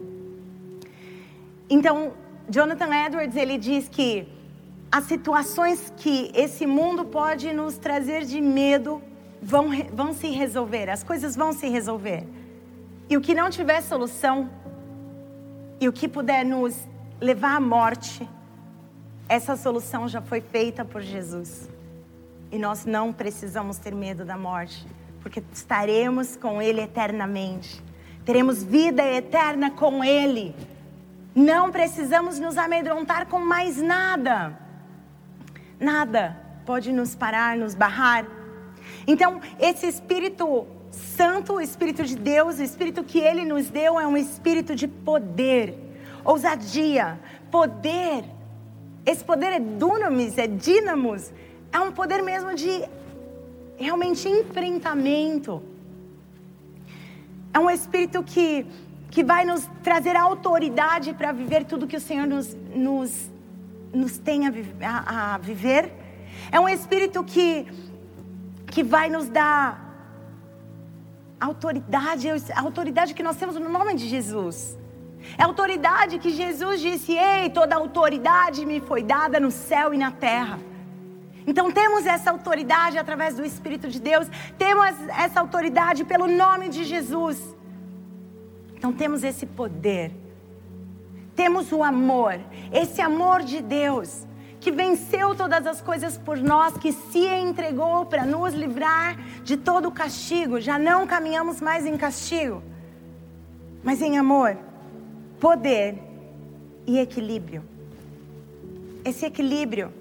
Então, 1.69 2.13
Jonathan 2.49 2.93
Edwards 3.05 3.35
ele 3.35 3.57
diz 3.57 3.89
que 3.89 4.27
as 4.91 5.03
situações 5.03 5.91
que 5.97 6.31
esse 6.33 6.65
mundo 6.65 7.05
pode 7.05 7.51
nos 7.53 7.77
trazer 7.77 8.23
de 8.23 8.39
medo 8.39 9.01
vão, 9.41 9.69
vão 9.93 10.13
se 10.13 10.29
resolver, 10.29 10.89
as 10.89 11.03
coisas 11.03 11.35
vão 11.35 11.51
se 11.51 11.67
resolver. 11.67 12.25
E 13.09 13.17
o 13.17 13.21
que 13.21 13.33
não 13.33 13.49
tiver 13.49 13.81
solução, 13.81 14.49
e 15.79 15.87
o 15.87 15.93
que 15.93 16.07
puder 16.07 16.45
nos 16.45 16.75
levar 17.19 17.57
à 17.57 17.59
morte, 17.59 18.27
essa 19.29 19.55
solução 19.55 20.07
já 20.07 20.21
foi 20.21 20.41
feita 20.41 20.85
por 20.85 21.01
Jesus. 21.01 21.69
E 22.51 22.57
nós 22.57 22.85
não 22.85 23.11
precisamos 23.11 23.77
ter 23.77 23.93
medo 23.93 24.23
da 24.23 24.37
morte, 24.37 24.87
porque 25.27 25.43
estaremos 25.51 26.37
com 26.37 26.61
Ele 26.61 26.79
eternamente. 26.79 27.83
Teremos 28.23 28.63
vida 28.63 29.03
eterna 29.03 29.69
com 29.69 30.01
Ele. 30.01 30.55
Não 31.35 31.69
precisamos 31.69 32.39
nos 32.39 32.57
amedrontar 32.57 33.27
com 33.27 33.39
mais 33.39 33.75
nada. 33.75 34.57
Nada 35.77 36.37
pode 36.65 36.93
nos 36.93 37.13
parar, 37.13 37.57
nos 37.57 37.75
barrar. 37.75 38.25
Então, 39.05 39.41
esse 39.59 39.85
espírito 39.85 40.65
Santo, 40.91 41.55
o 41.55 41.61
Espírito 41.61 42.05
de 42.05 42.15
Deus, 42.15 42.57
o 42.57 42.63
Espírito 42.63 43.03
que 43.03 43.19
Ele 43.19 43.43
nos 43.43 43.69
deu 43.69 43.99
é 43.99 44.07
um 44.07 44.15
espírito 44.15 44.73
de 44.73 44.87
poder, 44.87 45.77
ousadia, 46.23 47.19
poder. 47.51 48.23
Esse 49.05 49.25
poder 49.25 49.47
é 49.47 49.59
dunamis, 49.59 50.37
é 50.37 50.47
dínamos, 50.47 51.33
é 51.73 51.79
um 51.81 51.91
poder 51.91 52.23
mesmo 52.23 52.55
de 52.55 52.87
realmente 53.77 54.27
enfrentamento. 54.27 55.61
É 57.53 57.59
um 57.59 57.69
espírito 57.69 58.23
que, 58.23 58.65
que 59.09 59.23
vai 59.23 59.45
nos 59.45 59.69
trazer 59.83 60.15
autoridade 60.15 61.13
para 61.13 61.31
viver 61.31 61.65
tudo 61.65 61.87
que 61.87 61.95
o 61.95 62.01
Senhor 62.01 62.27
nos, 62.27 62.55
nos, 62.75 63.31
nos 63.93 64.17
tem 64.17 64.47
a, 64.47 64.51
a, 64.81 65.35
a 65.35 65.37
viver. 65.37 65.93
É 66.51 66.59
um 66.59 66.67
espírito 66.67 67.23
que, 67.23 67.65
que 68.67 68.83
vai 68.83 69.09
nos 69.09 69.29
dar 69.29 69.87
autoridade, 71.39 72.29
a 72.53 72.61
autoridade 72.61 73.13
que 73.13 73.23
nós 73.23 73.37
temos 73.37 73.55
no 73.55 73.69
nome 73.69 73.93
de 73.93 74.07
Jesus. 74.07 74.77
É 75.37 75.43
autoridade 75.43 76.19
que 76.19 76.29
Jesus 76.29 76.79
disse: 76.79 77.13
Ei, 77.13 77.49
toda 77.49 77.75
autoridade 77.75 78.65
me 78.65 78.79
foi 78.79 79.03
dada 79.03 79.39
no 79.39 79.51
céu 79.51 79.93
e 79.93 79.97
na 79.97 80.11
terra. 80.11 80.59
Então 81.47 81.71
temos 81.71 82.05
essa 82.05 82.29
autoridade 82.29 82.97
através 82.97 83.35
do 83.35 83.45
Espírito 83.45 83.87
de 83.87 84.01
Deus, 84.01 84.27
temos 84.57 84.93
essa 85.17 85.39
autoridade 85.39 86.03
pelo 86.03 86.27
nome 86.27 86.67
de 86.67 86.83
Jesus. 86.83 87.55
Então 88.75 88.91
temos 88.91 89.23
esse 89.23 89.45
poder, 89.45 90.11
temos 91.37 91.71
o 91.71 91.81
amor, 91.81 92.37
esse 92.71 93.01
amor 93.01 93.41
de 93.43 93.61
Deus 93.61 94.27
que 94.59 94.71
venceu 94.71 95.33
todas 95.35 95.65
as 95.65 95.81
coisas 95.81 96.17
por 96.17 96.37
nós, 96.37 96.75
que 96.77 96.91
se 96.91 97.25
entregou 97.25 98.05
para 98.05 98.25
nos 98.25 98.53
livrar 98.53 99.17
de 99.41 99.55
todo 99.55 99.87
o 99.87 99.91
castigo. 99.91 100.59
Já 100.59 100.77
não 100.77 101.07
caminhamos 101.07 101.61
mais 101.61 101.85
em 101.85 101.95
castigo, 101.95 102.61
mas 103.81 104.01
em 104.01 104.17
amor, 104.17 104.57
poder 105.39 105.97
e 106.85 106.99
equilíbrio. 106.99 107.63
Esse 109.05 109.25
equilíbrio 109.25 109.93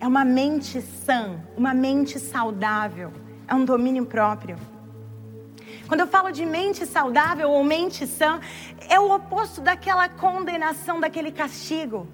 é 0.00 0.06
uma 0.06 0.24
mente 0.24 0.80
sã, 0.80 1.38
uma 1.56 1.74
mente 1.74 2.18
saudável, 2.18 3.12
é 3.46 3.54
um 3.54 3.64
domínio 3.64 4.06
próprio. 4.06 4.56
Quando 5.86 6.00
eu 6.00 6.06
falo 6.06 6.30
de 6.30 6.46
mente 6.46 6.86
saudável 6.86 7.50
ou 7.50 7.62
mente 7.62 8.06
sã, 8.06 8.40
é 8.88 8.98
o 8.98 9.14
oposto 9.14 9.60
daquela 9.60 10.08
condenação, 10.08 10.98
daquele 10.98 11.30
castigo 11.30 12.08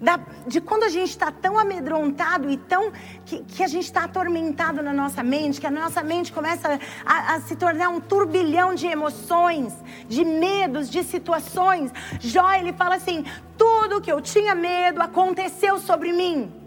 da, 0.00 0.18
de 0.46 0.60
quando 0.60 0.84
a 0.84 0.88
gente 0.88 1.10
está 1.10 1.30
tão 1.30 1.58
amedrontado 1.58 2.50
e 2.50 2.56
tão 2.56 2.92
que, 3.24 3.42
que 3.44 3.62
a 3.62 3.66
gente 3.66 3.84
está 3.84 4.04
atormentado 4.04 4.82
na 4.82 4.92
nossa 4.92 5.22
mente, 5.22 5.60
que 5.60 5.66
a 5.66 5.70
nossa 5.70 6.02
mente 6.02 6.32
começa 6.32 6.78
a, 7.04 7.34
a, 7.34 7.40
se 7.40 7.56
tornar 7.56 7.88
um 7.88 8.00
turbilhão 8.00 8.74
de 8.74 8.86
emoções, 8.86 9.72
de 10.08 10.24
medos, 10.24 10.88
de 10.88 11.02
situações. 11.02 11.92
Jó 12.20 12.52
ele 12.52 12.72
fala 12.72 12.96
assim: 12.96 13.24
tudo 13.56 14.00
que 14.00 14.10
eu 14.10 14.20
tinha 14.20 14.54
medo 14.54 15.00
aconteceu 15.00 15.78
sobre 15.78 16.12
mim. 16.12 16.63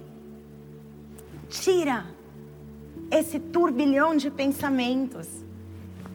Tira 1.49 2.05
esse 3.09 3.39
turbilhão 3.39 4.15
de 4.15 4.29
pensamentos. 4.29 5.27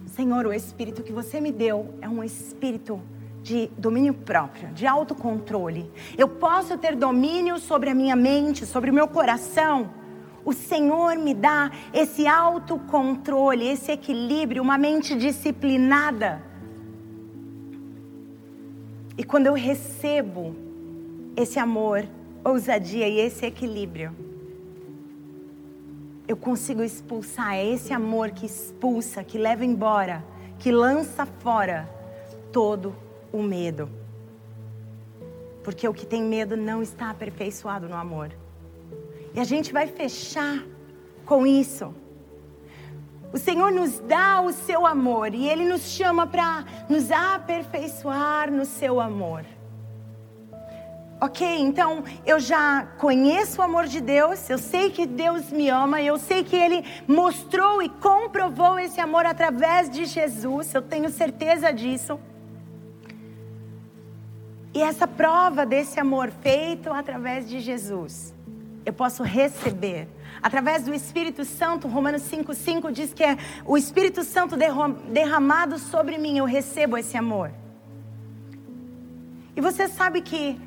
Senhor, 0.06 0.46
o 0.46 0.52
espírito 0.52 1.02
que 1.02 1.12
você 1.12 1.40
me 1.40 1.50
deu 1.50 1.94
é 2.02 2.08
um 2.08 2.22
espírito 2.22 3.00
de 3.42 3.68
domínio 3.78 4.14
próprio, 4.14 4.68
de 4.68 4.86
autocontrole. 4.86 5.90
Eu 6.16 6.28
posso 6.28 6.76
ter 6.78 6.94
domínio 6.94 7.58
sobre 7.58 7.90
a 7.90 7.94
minha 7.94 8.14
mente, 8.14 8.66
sobre 8.66 8.90
o 8.90 8.94
meu 8.94 9.08
coração. 9.08 9.90
O 10.44 10.52
Senhor 10.52 11.16
me 11.16 11.34
dá 11.34 11.70
esse 11.92 12.26
autocontrole, 12.26 13.66
esse 13.66 13.90
equilíbrio, 13.90 14.62
uma 14.62 14.76
mente 14.76 15.16
disciplinada. 15.16 16.42
E 19.16 19.24
quando 19.24 19.46
eu 19.46 19.54
recebo 19.54 20.54
esse 21.36 21.58
amor, 21.58 22.06
ousadia 22.44 23.08
e 23.08 23.18
esse 23.18 23.46
equilíbrio, 23.46 24.14
eu 26.32 26.36
consigo 26.36 26.82
expulsar 26.82 27.54
é 27.54 27.66
esse 27.66 27.92
amor 27.92 28.30
que 28.30 28.46
expulsa, 28.46 29.22
que 29.22 29.36
leva 29.36 29.64
embora, 29.64 30.24
que 30.58 30.72
lança 30.72 31.26
fora 31.26 31.88
todo 32.50 32.94
o 33.30 33.42
medo. 33.42 33.88
Porque 35.62 35.86
o 35.86 35.92
que 35.92 36.06
tem 36.06 36.22
medo 36.22 36.56
não 36.56 36.82
está 36.82 37.10
aperfeiçoado 37.10 37.86
no 37.86 37.94
amor. 37.94 38.32
E 39.34 39.40
a 39.40 39.44
gente 39.44 39.72
vai 39.72 39.86
fechar 39.86 40.64
com 41.26 41.46
isso. 41.46 41.94
O 43.32 43.38
Senhor 43.38 43.70
nos 43.70 43.98
dá 43.98 44.40
o 44.40 44.52
seu 44.52 44.86
amor 44.86 45.34
e 45.34 45.48
Ele 45.48 45.64
nos 45.64 45.82
chama 45.82 46.26
para 46.26 46.64
nos 46.88 47.10
aperfeiçoar 47.10 48.50
no 48.50 48.64
seu 48.64 49.00
amor. 49.00 49.44
Ok, 51.24 51.46
então 51.60 52.02
eu 52.26 52.40
já 52.40 52.84
conheço 52.98 53.60
o 53.60 53.64
amor 53.64 53.86
de 53.86 54.00
Deus, 54.00 54.50
eu 54.50 54.58
sei 54.58 54.90
que 54.90 55.06
Deus 55.06 55.52
me 55.52 55.68
ama, 55.68 56.02
eu 56.02 56.18
sei 56.18 56.42
que 56.42 56.56
Ele 56.56 56.84
mostrou 57.06 57.80
e 57.80 57.88
comprovou 57.88 58.76
esse 58.76 59.00
amor 59.00 59.24
através 59.24 59.88
de 59.88 60.04
Jesus, 60.04 60.74
eu 60.74 60.82
tenho 60.82 61.08
certeza 61.10 61.72
disso. 61.72 62.18
E 64.74 64.82
essa 64.82 65.06
prova 65.06 65.64
desse 65.64 66.00
amor 66.00 66.32
feito 66.42 66.92
através 66.92 67.48
de 67.48 67.60
Jesus, 67.60 68.34
eu 68.84 68.92
posso 68.92 69.22
receber 69.22 70.08
através 70.42 70.82
do 70.82 70.92
Espírito 70.92 71.44
Santo. 71.44 71.86
Romanos 71.86 72.22
5,5 72.22 72.90
diz 72.90 73.14
que 73.14 73.22
é 73.22 73.38
o 73.64 73.78
Espírito 73.78 74.24
Santo 74.24 74.56
derramado 75.08 75.78
sobre 75.78 76.18
mim, 76.18 76.38
eu 76.38 76.46
recebo 76.46 76.98
esse 76.98 77.16
amor. 77.16 77.52
E 79.54 79.60
você 79.60 79.86
sabe 79.86 80.20
que 80.20 80.58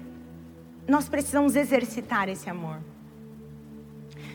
nós 0.88 1.10
precisamos 1.10 1.56
exercitar 1.56 2.30
esse 2.30 2.50
amor. 2.50 2.78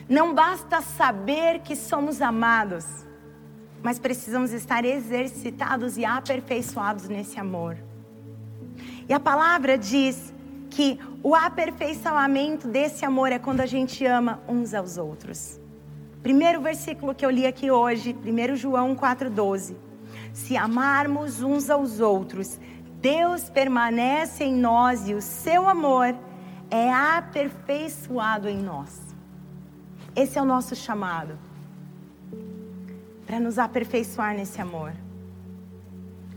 Não 0.07 0.33
basta 0.33 0.81
saber 0.81 1.59
que 1.59 1.75
somos 1.75 2.21
amados, 2.21 2.85
mas 3.81 3.97
precisamos 3.97 4.51
estar 4.51 4.83
exercitados 4.83 5.97
e 5.97 6.03
aperfeiçoados 6.03 7.07
nesse 7.07 7.39
amor. 7.39 7.77
E 9.07 9.13
a 9.13 9.19
palavra 9.19 9.77
diz 9.77 10.33
que 10.69 10.99
o 11.23 11.35
aperfeiçoamento 11.35 12.67
desse 12.67 13.05
amor 13.05 13.31
é 13.31 13.39
quando 13.39 13.61
a 13.61 13.65
gente 13.65 14.05
ama 14.05 14.41
uns 14.47 14.73
aos 14.73 14.97
outros. 14.97 15.59
Primeiro 16.21 16.61
versículo 16.61 17.15
que 17.15 17.25
eu 17.25 17.29
li 17.29 17.45
aqui 17.45 17.71
hoje, 17.71 18.15
1 18.15 18.55
João 18.55 18.95
4,12. 18.95 19.75
Se 20.33 20.55
amarmos 20.55 21.41
uns 21.41 21.69
aos 21.69 21.99
outros, 21.99 22.59
Deus 23.01 23.49
permanece 23.49 24.43
em 24.43 24.53
nós 24.53 25.07
e 25.07 25.13
o 25.13 25.21
seu 25.21 25.67
amor 25.67 26.15
é 26.71 26.89
aperfeiçoado 26.89 28.47
em 28.47 28.57
nós. 28.57 29.13
Esse 30.15 30.39
é 30.39 30.41
o 30.41 30.45
nosso 30.45 30.73
chamado. 30.73 31.37
Para 33.27 33.39
nos 33.41 33.59
aperfeiçoar 33.59 34.33
nesse 34.33 34.61
amor. 34.61 34.93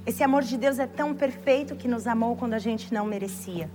Esse 0.05 0.25
amor 0.25 0.43
de 0.43 0.59
Deus 0.59 0.81
é 0.81 0.87
tão 0.87 1.15
perfeito 1.15 1.77
que 1.77 1.87
nos 1.87 2.07
amou 2.07 2.37
quando 2.37 2.55
a 2.55 2.59
gente 2.59 2.93
não 2.93 3.07
merecia. 3.07 3.71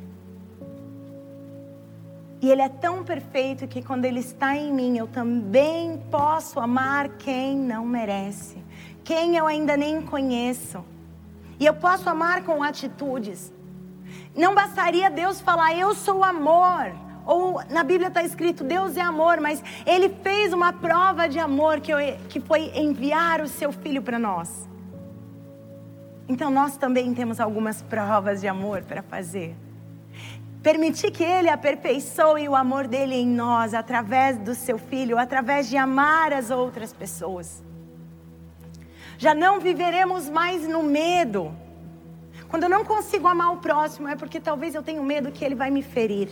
E 2.41 2.49
Ele 2.49 2.61
é 2.61 2.69
tão 2.69 3.03
perfeito 3.03 3.67
que 3.67 3.81
quando 3.81 4.05
Ele 4.05 4.19
está 4.19 4.55
em 4.55 4.71
mim, 4.71 4.97
eu 4.97 5.07
também 5.07 5.97
posso 6.11 6.59
amar 6.59 7.09
quem 7.17 7.57
não 7.57 7.85
merece, 7.85 8.57
quem 9.03 9.37
eu 9.37 9.47
ainda 9.47 9.75
nem 9.75 10.01
conheço. 10.01 10.83
E 11.59 11.65
eu 11.65 11.73
posso 11.73 12.09
amar 12.09 12.43
com 12.43 12.63
atitudes. 12.63 13.51
Não 14.35 14.53
bastaria 14.53 15.09
Deus 15.09 15.41
falar, 15.41 15.75
eu 15.75 15.93
sou 15.93 16.23
amor. 16.23 16.93
Ou 17.25 17.61
na 17.69 17.83
Bíblia 17.83 18.07
está 18.07 18.23
escrito, 18.23 18.63
Deus 18.63 18.97
é 18.97 19.01
amor, 19.01 19.39
mas 19.39 19.63
Ele 19.85 20.09
fez 20.09 20.51
uma 20.51 20.73
prova 20.73 21.29
de 21.29 21.37
amor 21.37 21.79
que, 21.79 21.91
eu, 21.91 21.97
que 22.27 22.39
foi 22.39 22.71
enviar 22.75 23.41
o 23.41 23.47
seu 23.47 23.71
filho 23.71 24.01
para 24.01 24.17
nós. 24.17 24.67
Então 26.27 26.49
nós 26.49 26.77
também 26.77 27.13
temos 27.13 27.39
algumas 27.39 27.81
provas 27.81 28.41
de 28.41 28.47
amor 28.47 28.83
para 28.83 29.01
fazer. 29.01 29.55
Permitir 30.61 31.11
que 31.11 31.23
Ele 31.23 31.49
aperfeiçoe 31.49 32.49
o 32.49 32.55
amor 32.55 32.87
dele 32.87 33.15
em 33.15 33.27
nós 33.27 33.73
através 33.73 34.37
do 34.37 34.53
seu 34.53 34.77
filho, 34.77 35.17
através 35.17 35.69
de 35.69 35.77
amar 35.77 36.33
as 36.33 36.51
outras 36.51 36.91
pessoas. 36.91 37.63
Já 39.17 39.33
não 39.33 39.59
viveremos 39.59 40.29
mais 40.29 40.67
no 40.67 40.81
medo. 40.81 41.53
Quando 42.49 42.63
eu 42.63 42.69
não 42.69 42.83
consigo 42.83 43.27
amar 43.27 43.53
o 43.53 43.57
próximo, 43.57 44.07
é 44.07 44.15
porque 44.15 44.39
talvez 44.39 44.73
eu 44.73 44.81
tenha 44.81 45.01
medo 45.01 45.31
que 45.31 45.45
ele 45.45 45.53
vai 45.53 45.69
me 45.69 45.83
ferir. 45.83 46.29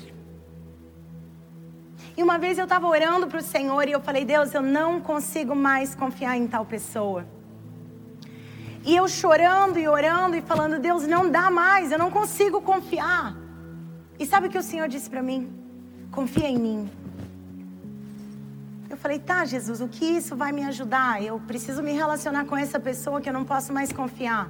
E 2.17 2.23
uma 2.23 2.39
vez 2.39 2.57
eu 2.57 2.63
estava 2.63 2.87
orando 2.87 3.27
para 3.27 3.39
o 3.39 3.43
Senhor 3.43 3.87
e 3.87 3.91
eu 3.91 4.01
falei: 4.01 4.25
Deus, 4.25 4.53
eu 4.53 4.61
não 4.61 4.99
consigo 4.99 5.55
mais 5.55 5.93
confiar 5.93 6.35
em 6.35 6.47
tal 6.47 6.65
pessoa. 6.65 7.25
E 8.83 8.95
eu 8.95 9.07
chorando 9.07 9.77
e 9.77 9.87
orando 9.87 10.35
e 10.35 10.41
falando: 10.41 10.79
Deus, 10.79 11.05
não 11.05 11.29
dá 11.29 11.51
mais, 11.51 11.91
eu 11.91 11.99
não 11.99 12.09
consigo 12.09 12.61
confiar. 12.61 13.37
E 14.19 14.25
sabe 14.25 14.47
o 14.47 14.49
que 14.49 14.57
o 14.57 14.63
Senhor 14.63 14.87
disse 14.87 15.07
para 15.07 15.21
mim? 15.21 15.53
Confia 16.11 16.49
em 16.49 16.57
mim. 16.57 16.89
Eu 18.89 18.97
falei: 18.97 19.19
Tá, 19.19 19.45
Jesus, 19.45 19.81
o 19.81 19.87
que 19.87 20.05
isso 20.05 20.35
vai 20.35 20.51
me 20.51 20.63
ajudar? 20.63 21.21
Eu 21.21 21.39
preciso 21.39 21.83
me 21.83 21.91
relacionar 21.91 22.45
com 22.45 22.57
essa 22.57 22.79
pessoa 22.79 23.21
que 23.21 23.29
eu 23.29 23.33
não 23.33 23.45
posso 23.45 23.71
mais 23.71 23.93
confiar. 23.93 24.49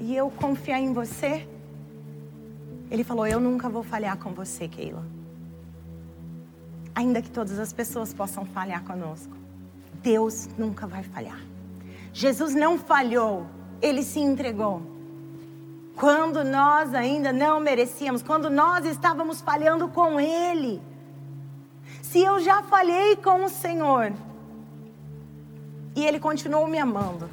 E 0.00 0.16
eu 0.16 0.30
confiar 0.30 0.78
em 0.78 0.92
você? 0.92 1.46
Ele 2.90 3.04
falou: 3.04 3.26
Eu 3.26 3.40
nunca 3.40 3.68
vou 3.68 3.82
falhar 3.82 4.16
com 4.18 4.32
você, 4.32 4.68
Keila. 4.68 5.04
Ainda 6.94 7.22
que 7.22 7.30
todas 7.30 7.58
as 7.58 7.72
pessoas 7.72 8.12
possam 8.12 8.44
falhar 8.44 8.84
conosco, 8.84 9.34
Deus 10.02 10.48
nunca 10.58 10.86
vai 10.86 11.02
falhar. 11.02 11.40
Jesus 12.12 12.54
não 12.54 12.78
falhou, 12.78 13.46
ele 13.80 14.02
se 14.02 14.20
entregou. 14.20 14.82
Quando 15.96 16.44
nós 16.44 16.94
ainda 16.94 17.32
não 17.32 17.60
merecíamos, 17.60 18.22
quando 18.22 18.50
nós 18.50 18.84
estávamos 18.84 19.40
falhando 19.40 19.88
com 19.88 20.20
ele. 20.20 20.82
Se 22.02 22.20
eu 22.20 22.40
já 22.40 22.62
falhei 22.62 23.16
com 23.16 23.44
o 23.44 23.48
Senhor 23.48 24.12
e 25.96 26.04
ele 26.04 26.18
continuou 26.18 26.66
me 26.66 26.78
amando, 26.78 27.28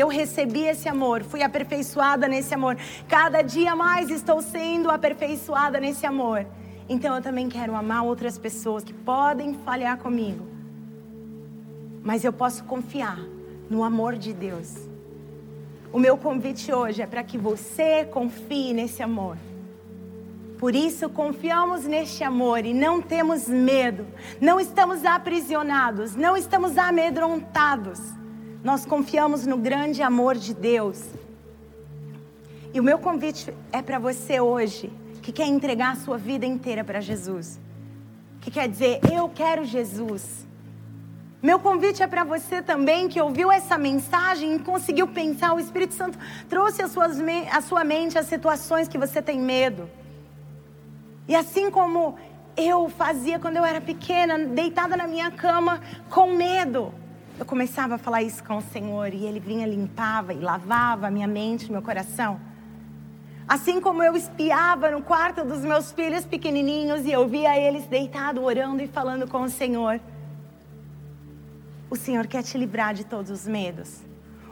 eu 0.00 0.08
recebi 0.08 0.60
esse 0.60 0.88
amor, 0.88 1.22
fui 1.22 1.42
aperfeiçoada 1.42 2.26
nesse 2.26 2.54
amor. 2.54 2.76
Cada 3.08 3.42
dia 3.42 3.76
mais 3.76 4.10
estou 4.10 4.40
sendo 4.40 4.90
aperfeiçoada 4.90 5.78
nesse 5.78 6.06
amor. 6.06 6.46
Então 6.88 7.14
eu 7.14 7.22
também 7.22 7.48
quero 7.48 7.74
amar 7.74 8.02
outras 8.04 8.38
pessoas 8.38 8.82
que 8.82 8.92
podem 8.92 9.54
falhar 9.64 9.98
comigo. 9.98 10.46
Mas 12.02 12.24
eu 12.24 12.32
posso 12.32 12.64
confiar 12.64 13.18
no 13.68 13.84
amor 13.84 14.16
de 14.16 14.32
Deus. 14.32 14.88
O 15.92 15.98
meu 15.98 16.16
convite 16.16 16.72
hoje 16.72 17.02
é 17.02 17.06
para 17.06 17.22
que 17.22 17.36
você 17.36 18.04
confie 18.04 18.72
nesse 18.72 19.02
amor. 19.02 19.36
Por 20.58 20.74
isso 20.74 21.08
confiamos 21.08 21.84
neste 21.84 22.22
amor 22.22 22.64
e 22.64 22.72
não 22.72 23.02
temos 23.02 23.48
medo, 23.48 24.06
não 24.40 24.60
estamos 24.60 25.04
aprisionados, 25.04 26.14
não 26.14 26.36
estamos 26.36 26.78
amedrontados. 26.78 28.00
Nós 28.62 28.86
confiamos 28.86 29.44
no 29.44 29.56
grande 29.56 30.02
amor 30.02 30.36
de 30.36 30.54
Deus. 30.54 31.04
E 32.72 32.78
o 32.78 32.82
meu 32.82 32.98
convite 32.98 33.52
é 33.72 33.82
para 33.82 33.98
você 33.98 34.40
hoje, 34.40 34.92
que 35.20 35.32
quer 35.32 35.46
entregar 35.46 35.92
a 35.92 35.96
sua 35.96 36.16
vida 36.16 36.46
inteira 36.46 36.84
para 36.84 37.00
Jesus. 37.00 37.60
Que 38.40 38.50
quer 38.50 38.68
dizer, 38.68 39.00
eu 39.12 39.28
quero 39.28 39.64
Jesus. 39.64 40.46
Meu 41.42 41.58
convite 41.58 42.04
é 42.04 42.06
para 42.06 42.22
você 42.22 42.62
também 42.62 43.08
que 43.08 43.20
ouviu 43.20 43.50
essa 43.50 43.76
mensagem 43.76 44.54
e 44.54 44.58
conseguiu 44.60 45.08
pensar. 45.08 45.54
O 45.54 45.58
Espírito 45.58 45.94
Santo 45.94 46.16
trouxe 46.48 46.82
a 46.82 47.60
sua 47.60 47.84
mente 47.84 48.16
as 48.16 48.26
situações 48.26 48.86
que 48.86 48.96
você 48.96 49.20
tem 49.20 49.40
medo. 49.40 49.90
E 51.26 51.34
assim 51.34 51.68
como 51.68 52.16
eu 52.56 52.88
fazia 52.88 53.40
quando 53.40 53.56
eu 53.56 53.64
era 53.64 53.80
pequena, 53.80 54.38
deitada 54.38 54.96
na 54.96 55.08
minha 55.08 55.32
cama 55.32 55.80
com 56.08 56.36
medo, 56.36 56.94
eu 57.42 57.46
começava 57.46 57.96
a 57.96 57.98
falar 57.98 58.22
isso 58.22 58.42
com 58.44 58.58
o 58.58 58.62
Senhor 58.62 59.12
e 59.12 59.26
Ele 59.26 59.40
vinha, 59.40 59.66
limpava 59.66 60.32
e 60.32 60.38
lavava 60.38 61.08
a 61.08 61.10
minha 61.10 61.26
mente, 61.26 61.72
meu 61.72 61.82
coração. 61.82 62.40
Assim 63.48 63.80
como 63.80 64.00
eu 64.00 64.14
espiava 64.14 64.92
no 64.92 65.02
quarto 65.02 65.44
dos 65.44 65.58
meus 65.62 65.90
filhos 65.90 66.24
pequenininhos 66.24 67.04
e 67.04 67.10
eu 67.10 67.26
via 67.26 67.58
eles 67.58 67.84
deitados, 67.88 68.40
orando 68.40 68.80
e 68.80 68.86
falando 68.86 69.26
com 69.26 69.42
o 69.42 69.48
Senhor. 69.48 70.00
O 71.90 71.96
Senhor 71.96 72.28
quer 72.28 72.44
te 72.44 72.56
livrar 72.56 72.94
de 72.94 73.02
todos 73.04 73.28
os 73.28 73.44
medos. 73.44 74.02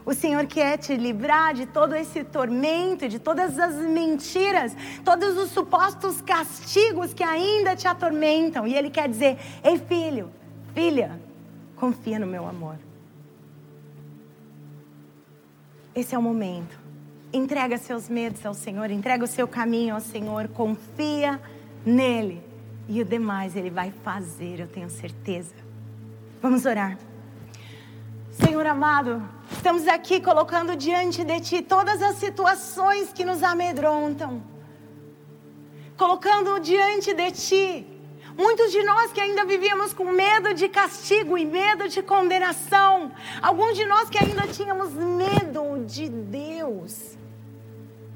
O 0.04 0.12
Senhor 0.12 0.44
quer 0.46 0.76
te 0.76 0.96
livrar 0.96 1.54
de 1.54 1.66
todo 1.66 1.94
esse 1.94 2.24
tormento, 2.24 3.08
de 3.08 3.20
todas 3.20 3.56
as 3.56 3.76
mentiras, 3.76 4.76
todos 5.04 5.38
os 5.38 5.52
supostos 5.52 6.20
castigos 6.20 7.14
que 7.14 7.22
ainda 7.22 7.76
te 7.76 7.86
atormentam. 7.86 8.66
E 8.66 8.74
Ele 8.74 8.90
quer 8.90 9.08
dizer: 9.08 9.38
Ei, 9.62 9.78
filho, 9.78 10.28
filha, 10.74 11.29
confia 11.80 12.18
no 12.18 12.26
meu 12.26 12.46
amor. 12.46 12.76
Esse 15.94 16.14
é 16.14 16.18
o 16.18 16.22
momento. 16.22 16.78
Entrega 17.32 17.78
seus 17.78 18.06
medos 18.06 18.44
ao 18.44 18.52
Senhor, 18.52 18.90
entrega 18.90 19.24
o 19.24 19.26
seu 19.26 19.48
caminho 19.48 19.94
ao 19.94 20.00
Senhor, 20.00 20.48
confia 20.48 21.40
nele. 21.84 22.42
E 22.86 23.00
o 23.00 23.04
demais 23.04 23.56
Ele 23.56 23.70
vai 23.70 23.90
fazer, 24.04 24.60
eu 24.60 24.68
tenho 24.68 24.90
certeza. 24.90 25.54
Vamos 26.42 26.66
orar. 26.66 26.98
Senhor 28.30 28.66
amado, 28.66 29.22
estamos 29.50 29.88
aqui 29.88 30.20
colocando 30.20 30.76
diante 30.76 31.24
de 31.24 31.40
Ti 31.40 31.62
todas 31.62 32.02
as 32.02 32.16
situações 32.16 33.10
que 33.12 33.24
nos 33.24 33.42
amedrontam, 33.42 34.42
colocando 35.96 36.60
diante 36.60 37.14
de 37.14 37.30
Ti 37.30 37.99
Muitos 38.40 38.72
de 38.72 38.82
nós 38.82 39.12
que 39.12 39.20
ainda 39.20 39.44
vivíamos 39.44 39.92
com 39.92 40.04
medo 40.04 40.54
de 40.54 40.66
castigo 40.66 41.36
e 41.36 41.44
medo 41.44 41.86
de 41.90 42.00
condenação. 42.02 43.12
Alguns 43.42 43.76
de 43.76 43.84
nós 43.84 44.08
que 44.08 44.16
ainda 44.16 44.46
tínhamos 44.46 44.94
medo 44.94 45.84
de 45.84 46.08
Deus. 46.08 47.18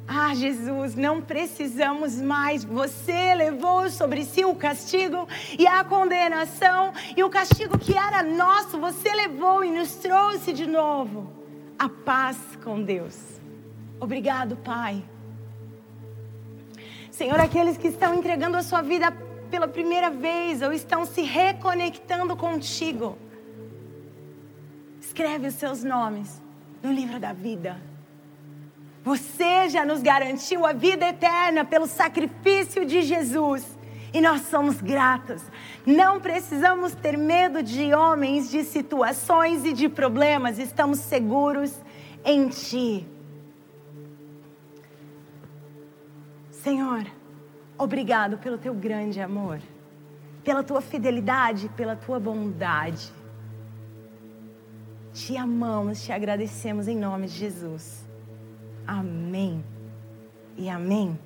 Ah, 0.09 0.35
Jesus, 0.35 0.95
não 0.95 1.21
precisamos 1.21 2.19
mais. 2.19 2.65
Você 2.65 3.35
levou 3.35 3.91
sobre 3.91 4.25
si 4.25 4.47
o 4.47 4.55
castigo 4.55 5.29
e 5.59 5.67
a 5.67 5.85
condenação, 5.85 6.95
e 7.15 7.23
o 7.23 7.29
castigo 7.29 7.79
que 7.79 7.95
era 7.95 8.23
nosso, 8.23 8.81
você 8.81 9.13
levou 9.15 9.63
e 9.63 9.71
nos 9.71 9.95
trouxe 9.97 10.55
de 10.55 10.67
novo 10.67 11.31
a 11.79 11.91
paz 11.91 12.39
com 12.65 12.83
Deus. 12.83 13.15
Obrigado, 14.01 14.57
Pai. 14.57 15.05
Senhor, 17.11 17.39
aqueles 17.39 17.77
que 17.77 17.89
estão 17.89 18.13
entregando 18.15 18.57
a 18.57 18.63
sua 18.63 18.83
vida 18.83 19.13
pela 19.55 19.69
primeira 19.69 20.11
vez 20.11 20.63
ou 20.63 20.73
estão 20.73 21.07
se 21.07 21.23
reconectando 21.23 22.37
contigo, 22.37 23.17
escreve 25.01 25.47
os 25.47 25.55
seus 25.55 25.85
nomes 25.85 26.43
no 26.83 26.91
livro 26.91 27.21
da 27.21 27.33
vida. 27.33 27.81
Você 29.05 29.69
já 29.69 29.85
nos 29.85 30.03
garantiu 30.03 30.67
a 30.67 30.73
vida 30.73 31.07
eterna 31.07 31.65
pelo 31.65 31.87
sacrifício 31.87 32.85
de 32.85 33.03
Jesus. 33.03 33.65
E 34.13 34.21
nós 34.21 34.41
somos 34.43 34.81
gratos. 34.81 35.41
Não 35.87 36.19
precisamos 36.19 36.93
ter 36.97 37.17
medo 37.17 37.63
de 37.63 37.95
homens, 37.95 38.51
de 38.51 38.65
situações 38.65 39.65
e 39.65 39.73
de 39.73 39.89
problemas. 39.89 40.59
Estamos 40.59 40.99
seguros 40.99 41.73
em 42.25 42.49
Ti. 42.49 43.07
Senhor, 46.51 47.07
obrigado 47.79 48.39
pelo 48.39 48.59
teu 48.59 48.75
grande 48.75 49.21
amor, 49.21 49.61
pela 50.43 50.63
tua 50.63 50.81
fidelidade, 50.81 51.69
pela 51.77 51.97
tua 51.97 52.19
bondade. 52.19 53.13
Te 55.13 55.37
amamos, 55.37 56.03
te 56.03 56.13
agradecemos 56.13 56.89
em 56.89 56.97
nome 56.97 57.27
de 57.27 57.35
Jesus. 57.35 58.05
Amém 58.87 59.65
e 60.57 60.69
amém. 60.69 61.19